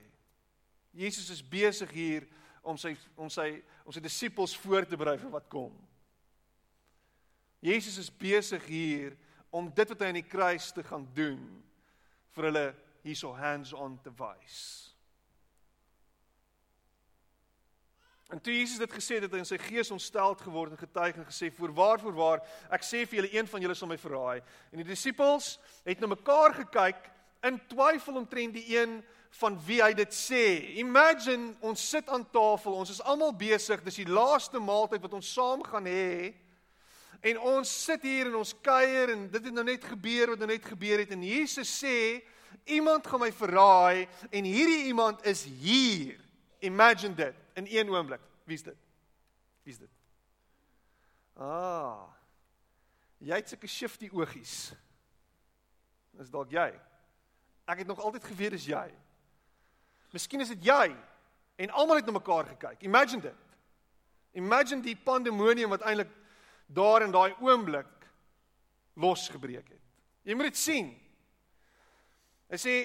[0.96, 2.28] Jesus is besig hier
[2.64, 3.50] om sy om sy
[3.84, 5.74] om sy disippels voor te berei vir wat kom.
[7.62, 9.18] Jesus is besig hier
[9.54, 11.42] om dit wat hy aan die kruis te gaan doen
[12.36, 12.68] vir hulle
[13.06, 14.62] hierso hands-on te wys.
[18.32, 21.18] En toe Jesus dit gesê het, het hy in sy gees ontsteld geword en getuig
[21.20, 22.40] en gesê: "Voorwaar, voorwaar,
[22.72, 24.40] ek sê vir julle, een van julle sal my verraai."
[24.72, 27.10] En die disippels het na mekaar gekyk
[27.44, 29.02] in twyfel omtrent die een
[29.42, 30.46] van wie hy dit sê.
[30.80, 35.34] Imagine ons sit aan tafel, ons is almal besig, dis die laaste maaltyd wat ons
[35.34, 36.34] saam gaan hê.
[37.22, 40.50] En ons sit hier en ons kuier en dit het nou net gebeur wat nou
[40.50, 42.22] net gebeur het en Jesus sê
[42.66, 46.18] iemand gaan my verraai en hierdie iemand is hier.
[46.66, 48.22] Imagine dit in een oomblik.
[48.50, 48.78] Wie's dit?
[49.64, 49.90] Wie's dit?
[51.38, 52.10] Ah.
[53.22, 54.72] Jy het sulke shifty oogies.
[56.18, 56.72] Dis dalk jy.
[57.70, 58.88] Ek het nog altyd geweet dis jy.
[60.12, 60.90] Miskien is dit jy
[61.62, 62.82] en almal het na mekaar gekyk.
[62.90, 63.48] Imagine dit.
[64.42, 66.10] Imagine die pandemonium wat eintlik
[66.74, 68.08] daar in daai oomblik
[68.94, 69.86] losgebreek het.
[70.24, 70.92] Jy moet dit sien.
[72.52, 72.76] Hy sê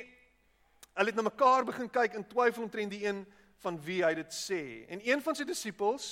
[0.97, 3.25] hulle het na mekaar begin kyk in twyfel omtrent die een
[3.65, 4.63] van wie hy dit sê.
[4.93, 6.09] En een van sy disippels,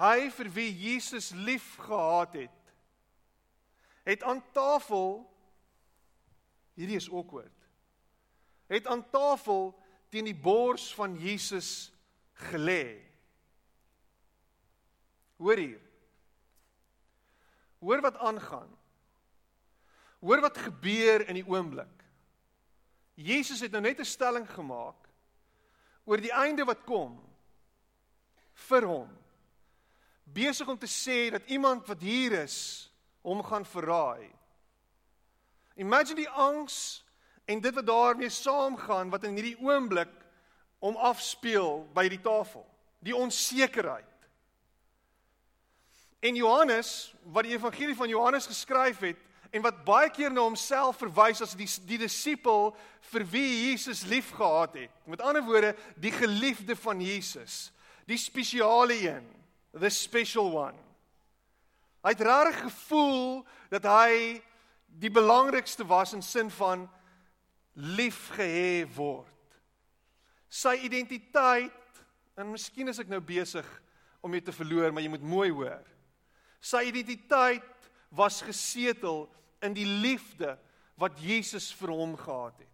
[0.00, 2.58] hy vir wie Jesus lief gehad het,
[4.08, 5.22] het aan tafel
[6.74, 7.54] hierdie is awkward.
[8.72, 9.70] Het aan tafel
[10.10, 11.92] teen die bors van Jesus
[12.50, 12.96] gelê.
[15.36, 15.91] Hoor hier.
[17.82, 18.70] Hoor wat aangaan.
[20.22, 22.02] Hoor wat gebeur in die oomblik.
[23.18, 25.08] Jesus het nou net 'n stelling gemaak
[26.04, 27.18] oor die einde wat kom
[28.68, 29.10] vir hom.
[30.24, 32.90] Besig om te sê dat iemand wat hier is
[33.22, 34.30] hom gaan verraai.
[35.74, 37.04] Imagine die angs
[37.44, 40.12] en dit wat daarmee saamgaan wat in hierdie oomblik
[40.78, 42.66] om afspeel by die tafel.
[42.98, 44.11] Die onsekerheid.
[46.22, 49.18] En Johannes wat die evangelie van Johannes geskryf het
[49.50, 52.70] en wat baie keer na homself verwys as die die disipel
[53.10, 54.94] vir wie Jesus liefgehad het.
[55.04, 57.72] Met ander woorde, die geliefde van Jesus.
[58.06, 59.26] Die spesiale een,
[59.74, 60.78] the special one.
[62.02, 64.40] Hy het regtig gevoel dat hy
[64.86, 66.86] die belangrikste was in sin van
[67.74, 69.28] liefgehê word.
[70.52, 72.04] Sy identiteit
[72.36, 73.66] en miskien is ek nou besig
[74.22, 75.91] om jou te verloor, maar jy moet mooi hoor.
[76.62, 79.26] Sy identiteit was gesetel
[79.64, 80.54] in die liefde
[81.00, 82.68] wat Jesus vir hom gehad het.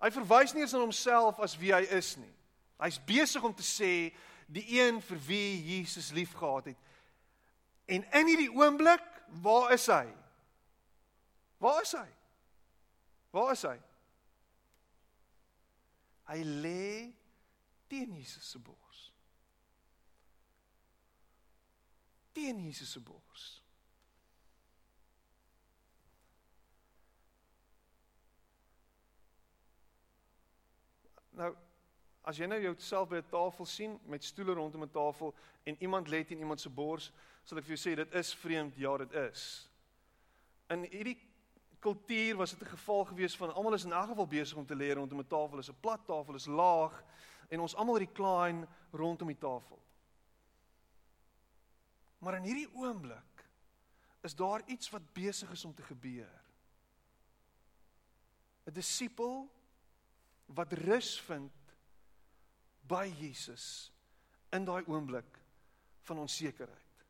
[0.00, 2.32] Hy verwys nie eens aan homself as wie hy is nie.
[2.80, 4.10] Hy's besig om te sê
[4.50, 6.88] die een vir wie Jesus liefgehad het.
[7.90, 9.04] En in hierdie oomblik,
[9.42, 10.06] waar is hy?
[11.60, 12.08] Waar is hy?
[13.30, 13.76] Waar is hy?
[16.30, 16.90] Hy lê
[17.90, 18.89] teen Jesus se bors.
[22.32, 23.62] Teen Jesus se bors.
[31.30, 31.54] Nou
[32.30, 36.08] as jy nou jouself by 'n tafel sien met stoele rondom 'n tafel en iemand
[36.08, 37.12] lê teen iemand se bors,
[37.44, 39.68] sal ek vir jou sê dit is vreemd, ja, dit is.
[40.68, 41.18] In hierdie
[41.80, 44.76] kultuur was dit 'n geval gewees van almal is in elk geval besig om te
[44.76, 47.04] leer rondom 'n tafel, is 'n plat tafel, is laag
[47.48, 49.78] en ons almal recline rondom die tafel.
[52.20, 53.44] Maar in hierdie oomblik
[54.20, 56.40] is daar iets wat besig is om te gebeur.
[58.68, 59.48] 'n Disipel
[60.46, 61.52] wat rus vind
[62.86, 63.92] by Jesus
[64.50, 65.38] in daai oomblik
[66.02, 67.04] van onsekerheid.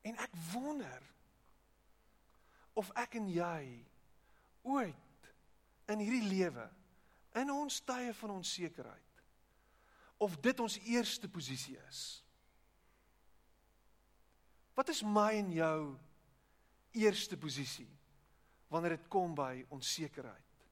[0.00, 1.02] En ek wonder
[2.72, 3.84] of ek en jy
[4.62, 5.32] ooit
[5.92, 6.66] in hierdie lewe
[7.40, 9.13] in ons tye van onsekerheid
[10.24, 12.02] of dit ons eerste posisie is.
[14.74, 15.78] Wat is my en jou
[16.98, 17.90] eerste posisie
[18.72, 20.62] wanneer dit kom by onsekerheid?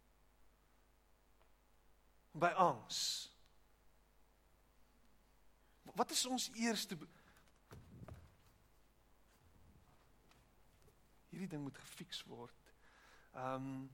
[2.33, 3.03] By angs.
[5.93, 6.97] Wat is ons eerste
[11.33, 12.73] hierdie ding moet gefiks word.
[13.37, 13.91] Um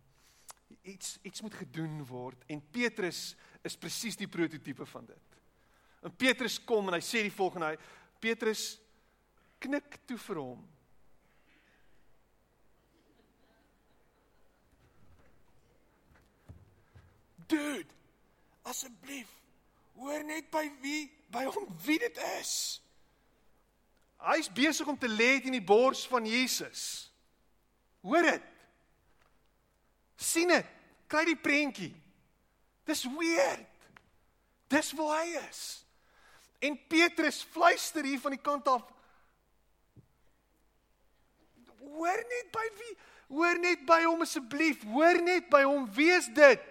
[0.84, 3.32] iets iets moet gedoen word en Petrus
[3.64, 5.27] is presies die prototipe van dit.
[6.02, 7.78] En Petrus kom en hy sê die volgende hy
[8.22, 8.78] Petrus
[9.62, 10.60] knik toe vir hom.
[17.48, 17.88] Dude,
[18.68, 19.30] asseblief,
[19.96, 22.52] hoor net by wie by hom wie dit is.
[24.18, 27.08] Hy's besig om te lê in die bors van Jesus.
[28.02, 28.54] Hoor dit.
[30.18, 30.66] sien dit.
[31.08, 31.92] Kry die prentjie.
[32.84, 33.66] Dis weird.
[34.68, 35.62] Dis waar hy is.
[36.58, 38.82] En Petrus fluister hier van die kant af.
[41.78, 42.96] Hoor net by wie?
[43.28, 44.82] Hoor net by hom asseblief.
[44.88, 45.86] Hoor net by hom.
[45.94, 46.62] Wie is dit?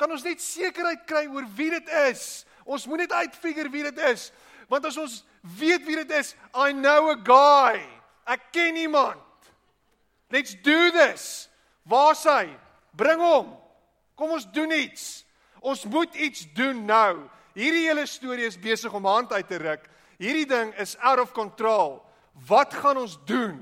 [0.00, 2.44] Kan ons net sekerheid kry oor wie dit is?
[2.64, 4.30] Ons moet net uitfigure wie dit is.
[4.70, 5.20] Want as ons
[5.58, 7.82] weet wie dit is, I know a guy.
[8.24, 9.20] Ek ken iemand.
[10.32, 11.48] Let's do this.
[11.84, 12.48] Waar's hy?
[12.96, 13.52] Bring hom.
[14.16, 15.24] Kom ons doen iets.
[15.60, 17.26] Ons moet iets doen nou.
[17.54, 19.86] Hierdie hele storie is besig om hand uit te ruk.
[20.18, 22.00] Hierdie ding is out of control.
[22.48, 23.60] Wat gaan ons doen?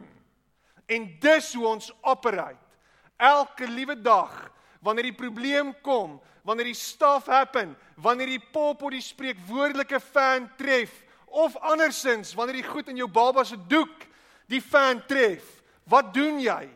[0.88, 2.60] En dis hoe ons operate.
[3.20, 4.32] Elke liewe dag
[4.82, 10.48] wanneer die probleem kom, wanneer die stuff happen, wanneer die pop op die spreekwoordelike fan
[10.58, 10.90] tref
[11.32, 14.08] of andersins wanneer die goed in jou baba se doek
[14.50, 15.62] die fan tref.
[15.88, 16.66] Wat doen jy?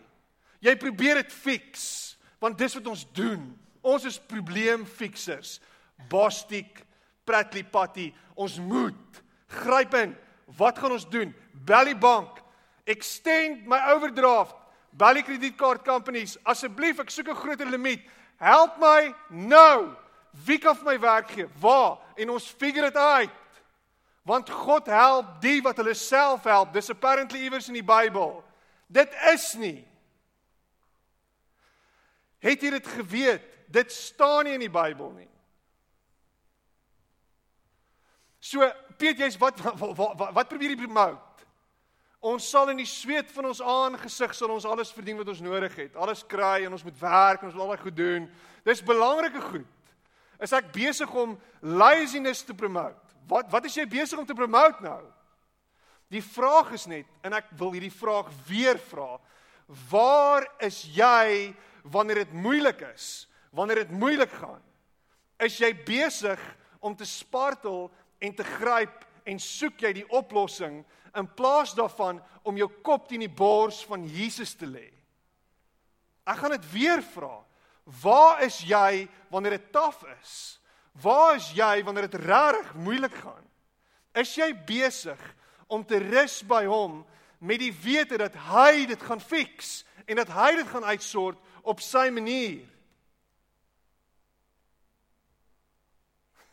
[0.64, 3.42] Jy probeer dit fix, want dis wat ons doen.
[3.86, 5.58] Ons is probleemfixers.
[6.10, 6.82] Bostiek,
[7.26, 9.22] Pratly Patty, ons moet
[9.60, 10.14] gryp in.
[10.56, 11.34] Wat gaan ons doen?
[11.66, 12.38] Bel die bank.
[12.86, 14.54] Extend my overdraft.
[14.96, 16.36] Bel die kredietkaart companies.
[16.46, 18.06] Asseblief, ek soek 'n groter limiet.
[18.38, 19.96] Help my nou.
[20.44, 21.48] Wie kan my werk gee?
[21.60, 21.98] Waar?
[22.16, 23.30] En ons figure dit uit.
[24.22, 26.72] Want God help die wat hulle self help.
[26.72, 28.44] Dis apparently iewers in die Bybel.
[28.86, 29.86] Dit is nie.
[32.38, 33.42] Het jy dit geweet?
[33.72, 35.28] Dit staan nie in die Bybel nie.
[38.46, 38.66] So,
[38.98, 41.22] Piet, jy's wat wat, wat wat probeer jy promote?
[42.26, 45.74] Ons sal in die sweet van ons aangesig sal ons alles verdien wat ons nodig
[45.78, 45.98] het.
[46.00, 48.24] Alles kry en ons moet werk en ons wil al goed doen.
[48.66, 49.92] Dis belangrike goed.
[50.42, 52.98] Is ek besig om laziness te promote?
[53.30, 55.02] Wat wat is jy besig om te promote nou?
[56.12, 59.16] Die vraag is net en ek wil hierdie vraag weer vra.
[59.90, 63.26] Waar is jy wanneer dit moeilik is?
[63.50, 64.62] Wanneer dit moeilik gaan?
[65.42, 66.40] Is jy besig
[66.80, 70.82] om te spartel en te gryp en soek jy die oplossing
[71.16, 74.88] in plaas daarvan om jou kop teen die bors van Jesus te lê?
[76.26, 77.38] Ek gaan dit weer vra.
[78.02, 80.58] Waar is jy wanneer dit taaf is?
[81.02, 83.44] Waar is jy wanneer dit regtig moeilik gaan?
[84.16, 85.20] Is jy besig
[85.68, 87.04] om te rus by hom
[87.38, 91.82] met die wete dat hy dit gaan fix en dat hy dit gaan uitsort op
[91.84, 92.64] sy manier?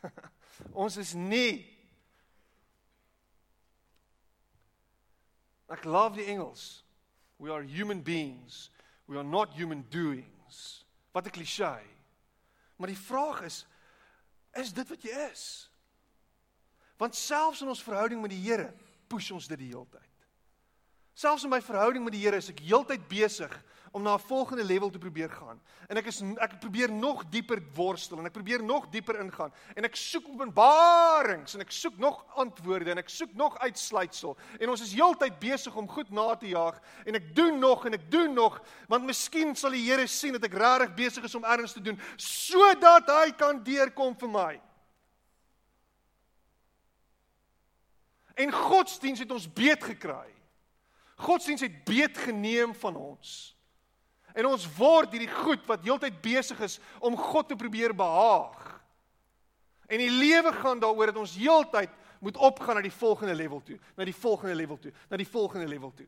[0.74, 1.70] Ons is nie
[5.74, 6.84] Ek love die Engels.
[7.40, 8.68] We are human beings.
[9.08, 10.84] We are not human doings.
[11.12, 11.80] Wat 'n klise.
[12.76, 13.66] Maar die vraag is
[14.54, 15.70] is dit wat jy is?
[16.96, 18.74] Want selfs in ons verhouding met die Here
[19.08, 20.26] push ons dit die hele tyd.
[21.14, 23.64] Selfs in my verhouding met die Here is ek heeltyd besig
[23.94, 25.62] om na 'n volgende level te probeer gaan.
[25.86, 29.84] En ek is ek probeer nog dieper worstel en ek probeer nog dieper ingaan en
[29.84, 34.36] ek soek openbarings en ek soek nog antwoorde en ek soek nog uitsluitsel.
[34.58, 37.92] En ons is heeltyd besig om goed na te jaag en ek doen nog en
[37.92, 41.44] ek doen nog want miskien sal die Here sien dat ek regtig besig is om
[41.44, 44.60] erns te doen sodat hy kan deurkom vir my.
[48.34, 50.34] En godsdiens het ons beet gekry.
[51.14, 53.53] Godsdiens het beet geneem van ons.
[54.34, 58.72] En ons word hierdie goed wat heeltyd besig is om God te probeer behaag.
[59.86, 61.92] En die lewe gaan daaroor dat ons heeltyd
[62.24, 65.68] moet opgaan na die volgende level toe, na die volgende level toe, na die volgende
[65.68, 66.06] level toe.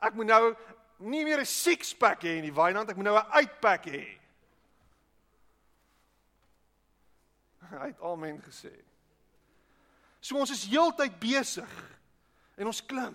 [0.00, 0.54] Ek moet nou
[0.98, 3.84] nie meer 'n six pack hê in die Wynand, ek moet nou 'n eight pack
[3.86, 4.18] hê.
[7.70, 8.72] Hy het amen gesê.
[10.20, 11.70] So ons is heeltyd besig
[12.56, 13.14] en ons klim.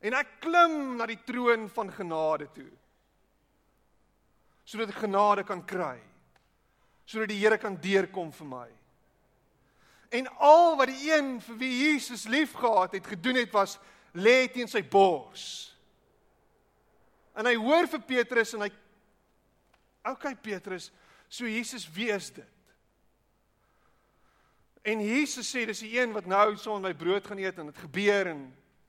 [0.00, 2.70] En ek klim na die troon van genade toe
[4.64, 5.98] sodat ek genade kan kry.
[7.06, 8.68] Sodat die Here kan deurkom vir my.
[10.14, 13.78] En al wat die een vir wie Jesus liefgehad het gedoen het was
[14.14, 15.74] lê teen sy bors.
[17.34, 18.70] En hy hoor vir Petrus en hy
[20.04, 20.90] Okay Petrus,
[21.28, 22.44] so Jesus is dit?
[24.84, 27.78] En Jesus sê dis die een wat nou so my brood gaan eet en dit
[27.86, 28.42] gebeur en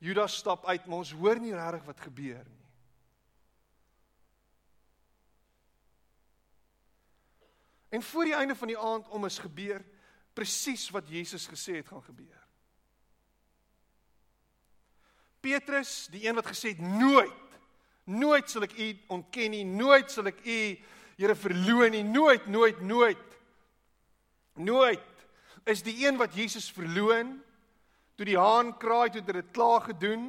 [0.04, 2.65] Judas stap uit, maar ons hoor nie regtig wat gebeur nie.
[7.96, 9.84] En voor die einde van die aand om is gebeur
[10.36, 12.42] presies wat Jesus gesê het gaan gebeur.
[15.40, 17.60] Petrus, die een wat gesê het nooit,
[18.04, 20.60] nooit sal ek u ontken nie, nooit sal ek u
[21.16, 23.36] Here verloon nie, nooit, nooit, nooit.
[24.60, 25.12] Nooit
[25.64, 27.38] is die een wat Jesus verloon
[28.20, 30.28] toe die haan kraai toe dit klaar gedoen.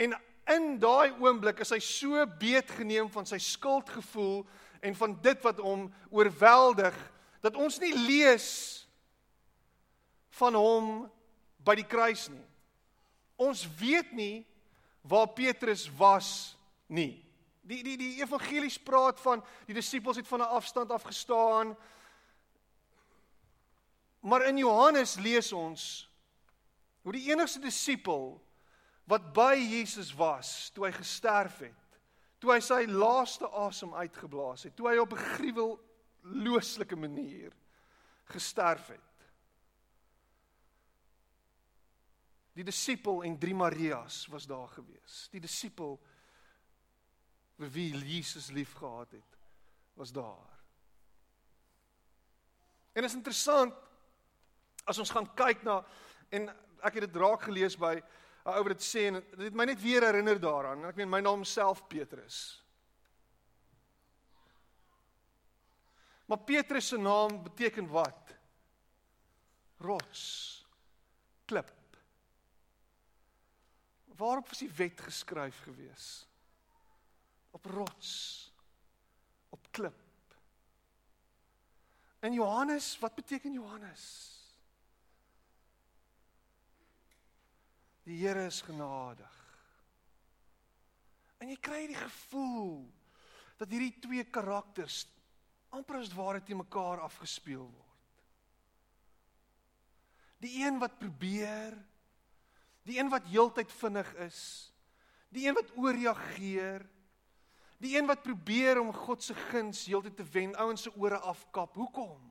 [0.00, 0.16] En
[0.56, 4.46] in daai oomblik is hy so beet geneem van sy skuldgevoel
[4.86, 6.94] en van dit wat hom oorweldig
[7.44, 8.48] dat ons nie lees
[10.38, 10.90] van hom
[11.66, 12.44] by die kruis nie.
[13.36, 14.46] Ons weet nie
[15.06, 16.56] waar Petrus was
[16.86, 17.18] nie.
[17.66, 21.76] Die die die evangelies praat van die disippels het van 'n afstand af gestaan.
[24.20, 26.10] Maar in Johannes lees ons
[27.02, 28.40] hoe die enigste disipel
[29.04, 31.85] wat by Jesus was toe hy gesterf het
[32.38, 37.52] toe hy sy laaste asem uitgeblaas het, toe hy op 'n gruwellooslike manier
[38.24, 39.00] gesterf het.
[42.56, 45.28] Die disipel en drie Marias was daar gewees.
[45.30, 46.00] Die disipel
[47.56, 49.38] vir wie Jesus liefgehad het,
[49.94, 50.56] was daar.
[52.92, 53.74] En is interessant
[54.84, 55.82] as ons gaan kyk na
[56.28, 56.48] en
[56.80, 57.98] ek het dit raak gelees by
[58.46, 60.84] 'n ou wat dit sê en dit my net weer herinner daaraan.
[60.86, 62.62] Ek meen my naam self Petrus.
[66.26, 68.34] Maar Petrus se naam beteken wat?
[69.78, 70.22] Rots.
[71.44, 71.72] Klip.
[74.16, 76.26] Waarop was die wet geskryf gewees?
[77.50, 78.10] Op rots.
[79.48, 80.02] Op klip.
[82.18, 84.35] En Johannes, wat beteken Johannes?
[88.06, 89.32] Die Here is genadig.
[91.42, 92.86] En jy kry die gevoel
[93.58, 95.02] dat hierdie twee karakters
[95.74, 98.22] amper as ware te mekaar afgespeel word.
[100.44, 101.74] Die een wat probeer,
[102.86, 104.40] die een wat heeltyd vinnig is,
[105.34, 106.84] die een wat ooreageer,
[107.82, 111.74] die een wat probeer om God se guns heeltyd te wen, ouens se ore afkap.
[111.76, 112.22] Hoekom?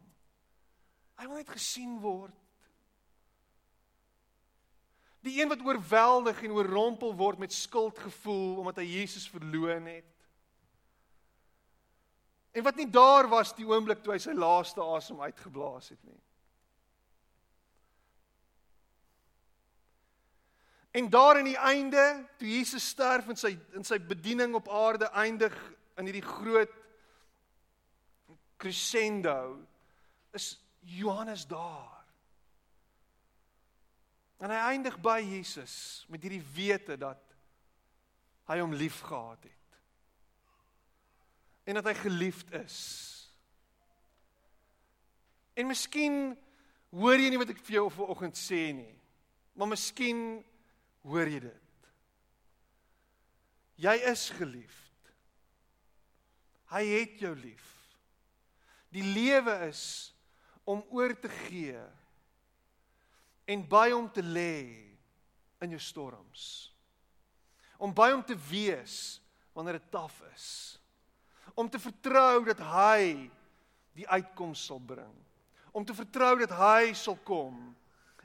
[1.20, 2.45] Hy wil net gesien word.
[5.26, 10.12] Die een wat oorweldig en oorrompel word met skuldgevoel omdat hy Jesus verloon het.
[12.56, 16.22] En wat nie daar was die oomblik toe hy sy laaste asem uitgeblaas het nie.
[20.96, 22.04] En daar in die einde,
[22.40, 25.56] toe Jesus sterf en sy in sy bediening op aarde eindig
[26.00, 26.72] in hierdie groot
[28.56, 29.58] crescendo
[30.32, 31.95] is Johannes daar.
[34.44, 37.22] En hy eindig by Jesus met hierdie wete dat
[38.50, 39.78] hy hom liefgehad het.
[41.66, 42.80] En dat hy geliefd is.
[45.56, 46.36] En miskien
[46.96, 48.94] hoor jy nie wat ek vir jou vanoggend sê nie.
[49.56, 50.20] Maar miskien
[51.08, 51.62] hoor jy dit.
[53.86, 55.12] Jy is geliefd.
[56.72, 57.72] Hy het jou lief.
[58.96, 59.84] Die lewe is
[60.68, 61.80] om oor te gee
[63.46, 64.86] en by hom te lê
[65.62, 66.72] in jou storms.
[67.78, 69.20] Om by hom te wees
[69.56, 70.48] wanneer dit taaf is.
[71.56, 73.30] Om te vertrou dat hy
[73.96, 75.14] die uitkoms sal bring.
[75.76, 77.60] Om te vertrou dat hy sal kom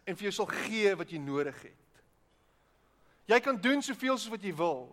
[0.06, 1.76] en vir jou sal gee wat jy nodig het.
[3.30, 4.88] Jy kan doen soveel soos wat jy wil.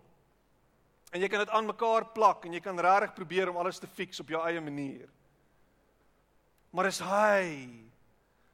[1.15, 3.89] En jy kan dit aan mekaar plak en jy kan regtig probeer om alles te
[3.89, 5.07] fix op jou eie manier.
[6.75, 7.47] Maar is hy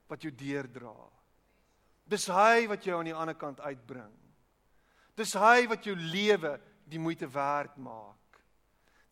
[0.08, 0.94] wat jou deurdra.
[2.10, 4.12] Dis hy wat jou aan die ander kant uitbring.
[5.16, 6.58] Dis hy wat jou lewe
[6.89, 8.41] die moeite werd maak.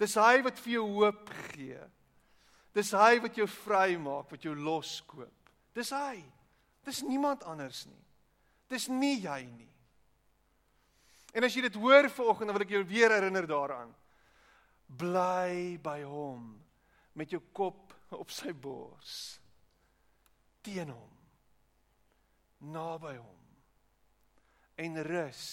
[0.02, 1.82] Dis hy wat vir jou hoop gee.
[2.74, 5.52] Dis hy wat jou vry maak, wat jou loskoop.
[5.76, 6.22] Dis hy.
[6.88, 8.04] Dis niemand anders nie.
[8.72, 9.70] Dis nie jy nie.
[11.36, 13.92] En as jy dit hoor vanoggend, dan wil ek jou weer herinner daaraan.
[15.00, 16.50] Bly by hom
[17.16, 19.38] met jou kop op sy bors.
[20.66, 21.11] Teen hom.
[22.62, 23.40] Naby hom.
[24.76, 25.46] En rus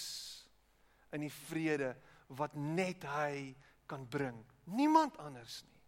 [1.17, 1.95] in die vrede
[2.37, 3.55] wat net hy
[3.89, 4.37] kan bring.
[4.69, 5.79] Niemand anders nie.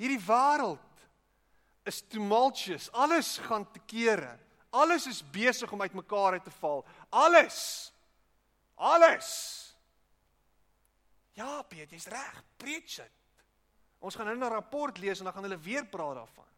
[0.00, 1.04] Hierdie wêreld
[1.84, 2.88] is tumultuous.
[2.96, 4.38] Alles gaan te kere.
[4.70, 6.84] Alles is besig om uitmekaar uit te val.
[7.10, 7.92] Alles.
[8.74, 9.30] Alles.
[11.36, 12.38] Ja, Piet, jy's reg.
[12.56, 13.16] Preach dit.
[14.00, 16.48] Ons gaan nou 'n rapport lees en dan gaan hulle weer praat daarvan.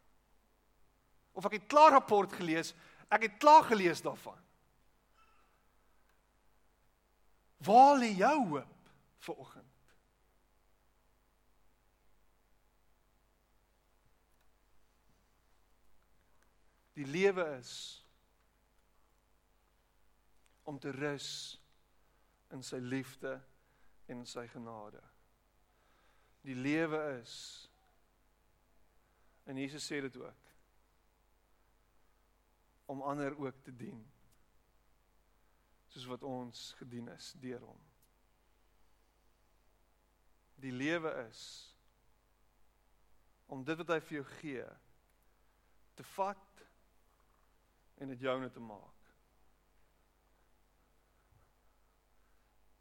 [1.33, 2.73] Of ek het klaar rapport gelees,
[3.09, 4.39] ek het klaar gelees daarvan.
[7.63, 8.89] Waar lê jou hoop
[9.23, 9.69] vir oggend?
[16.93, 18.03] Die lewe is
[20.63, 21.29] om te rus
[22.53, 23.33] in sy liefde
[24.11, 25.01] en sy genade.
[26.43, 27.35] Die lewe is
[29.47, 30.42] en Jesus sê dit ook
[32.85, 34.01] om ander ook te dien
[35.93, 37.81] soos wat ons gedien is deur hom.
[40.55, 41.43] Die lewe is
[43.45, 44.65] om dit wat hy vir jou gee
[45.93, 46.63] te vat
[48.01, 49.11] en dit joune te maak.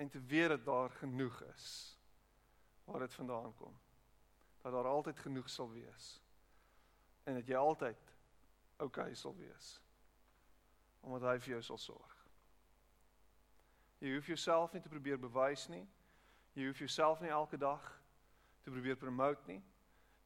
[0.01, 1.69] En te weet dat daar genoeg is
[2.85, 3.77] waar dit vandaan kom.
[4.63, 6.09] Dat daar altyd genoeg sal wees.
[7.23, 8.13] En dat jy altyd
[8.77, 9.77] oukei okay sal wees.
[11.03, 12.19] Omdat hy vir jou sal sorg.
[14.03, 15.85] Jy hoef jouself nie te probeer bewys nie.
[16.59, 17.85] Jy hoef jouself nie elke dag
[18.63, 19.61] te probeer promote nie.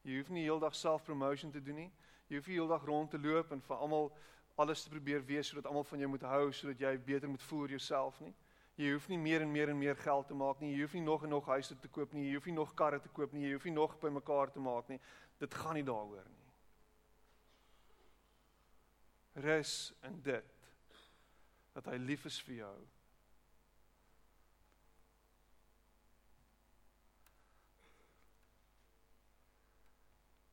[0.07, 1.91] Jy hoef nie heeldag self-promotion te doen nie.
[2.27, 4.09] Jy hoef nie heeldag rond te loop en vir almal
[4.57, 7.67] alles te probeer wees sodat almal van jou moet hou sodat jy beter moet voel
[7.67, 8.33] oor jouself nie.
[8.77, 10.73] Jy hoef nie meer en meer en meer geld te maak nie.
[10.73, 12.27] Jy hoef nie nog en nog huise te koop nie.
[12.27, 13.45] Jy hoef nie nog karre te koop nie.
[13.45, 14.99] Jy hoef nie nog bymekaar te maak nie.
[15.41, 16.43] Dit gaan nie daaroor nie.
[19.45, 19.73] Rus
[20.05, 20.56] in dit
[21.77, 22.75] dat hy lief is vir jou.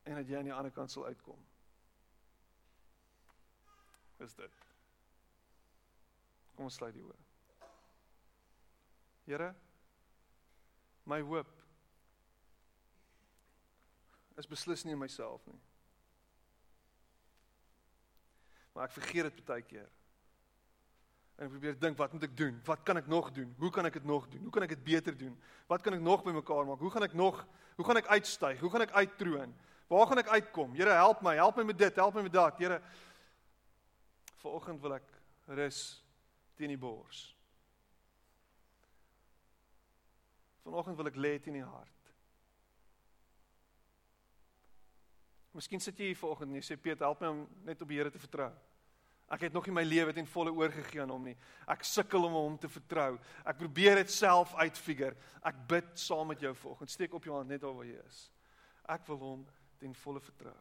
[0.05, 1.41] En dat jy aan die ander kant sal uitkom
[4.21, 4.61] is dit.
[6.53, 7.17] Kom ons sluit die oë.
[9.25, 9.49] Here,
[11.09, 11.49] my hoop
[14.37, 15.59] is beslis nie in myself nie.
[18.77, 19.89] Maar ek vergeet dit baie keer.
[21.35, 22.59] En ek probeer dink, wat moet ek doen?
[22.63, 23.49] Wat kan ek nog doen?
[23.59, 24.41] Hoe kan ek dit nog doen?
[24.47, 25.33] Hoe kan ek dit beter doen?
[25.67, 26.79] Wat kan ek nog bymekaar maak?
[26.79, 28.59] Hoe gaan ek nog hoe gaan ek uitstyg?
[28.59, 29.51] Hoe gaan ek uittroon?
[29.91, 30.77] Waar gaan ek uitkom?
[30.77, 32.55] Here, help my, help my met dit, help my met dat.
[32.57, 32.79] Here,
[34.45, 35.07] Vanoggend wil ek
[35.57, 35.79] rus
[36.53, 37.31] teen die bors.
[40.65, 42.11] Vanoggend wil ek lê teen die hart.
[45.55, 47.97] Miskien sit jy hier vanoggend en jy sê Piet, help my om net op die
[47.97, 48.51] Here te vertrou.
[49.33, 51.35] Ek het nog nie my lewe ten volle oorgegee aan hom nie.
[51.71, 53.15] Ek sukkel om hom te vertrou.
[53.41, 55.17] Ek probeer dit self uitfigure.
[55.41, 56.93] Ek bid saam met jou vanoggend.
[56.93, 58.21] Steek op jou hand net waar jy is.
[58.85, 59.43] Ek wil hom
[59.81, 60.55] ten volle vertrou.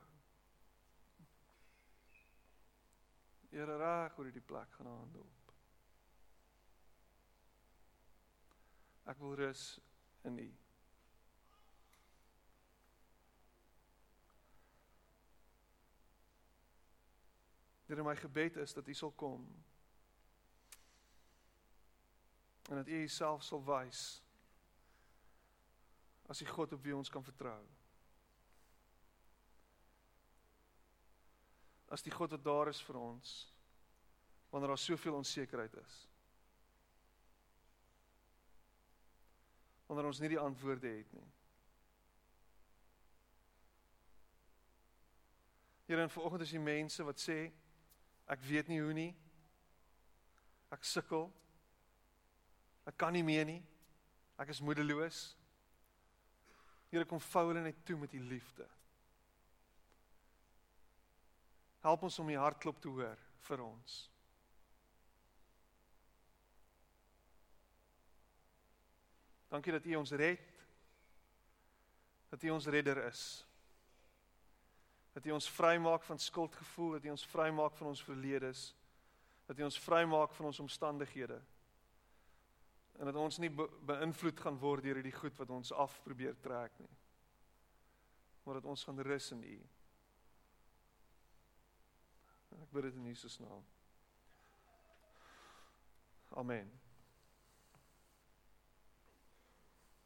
[3.52, 5.54] Here reg oor hierdie plek gaan hande op.
[9.12, 9.74] Ek wil rus
[10.24, 10.50] in U.
[17.94, 19.64] Here, my gebed is dat U sal kom.
[22.68, 24.22] En dat U Uself sal wys
[26.26, 27.60] as die God op wie ons kan vertrou.
[31.86, 33.36] As die God wat daar is vir ons
[34.50, 35.94] wanneer daar soveel onsekerheid is.
[39.86, 41.30] Wanneer ons nie die antwoorde het nie.
[45.86, 47.52] Here, en vanoggend is die mense wat sê
[48.30, 49.10] ek weet nie hoe nie.
[50.72, 51.28] Ek sukkel.
[52.88, 53.60] Ek kan nie meer nie.
[54.40, 55.26] Ek is moedeloos.
[56.90, 58.66] Here kom vou hulle net toe met u liefde.
[61.84, 63.96] Help ons om die hartklop te hoor vir ons.
[69.54, 70.40] Dankie dat U ons red.
[72.32, 73.44] Dat U ons redder is.
[75.14, 78.68] Dat U ons vrymaak van skuldgevoel, dat U ons vrymaak van ons verledes.
[79.46, 81.40] Dat U ons vrymaak van ons omstandighede
[82.98, 86.36] en dat ons nie be beïnvloed gaan word deur hierdie goed wat ons af probeer
[86.42, 86.92] trek nie.
[88.44, 89.58] Maar dat ons gaan rus in U.
[92.60, 93.66] Ek bid dit in Jesus naam.
[96.38, 96.70] Amen.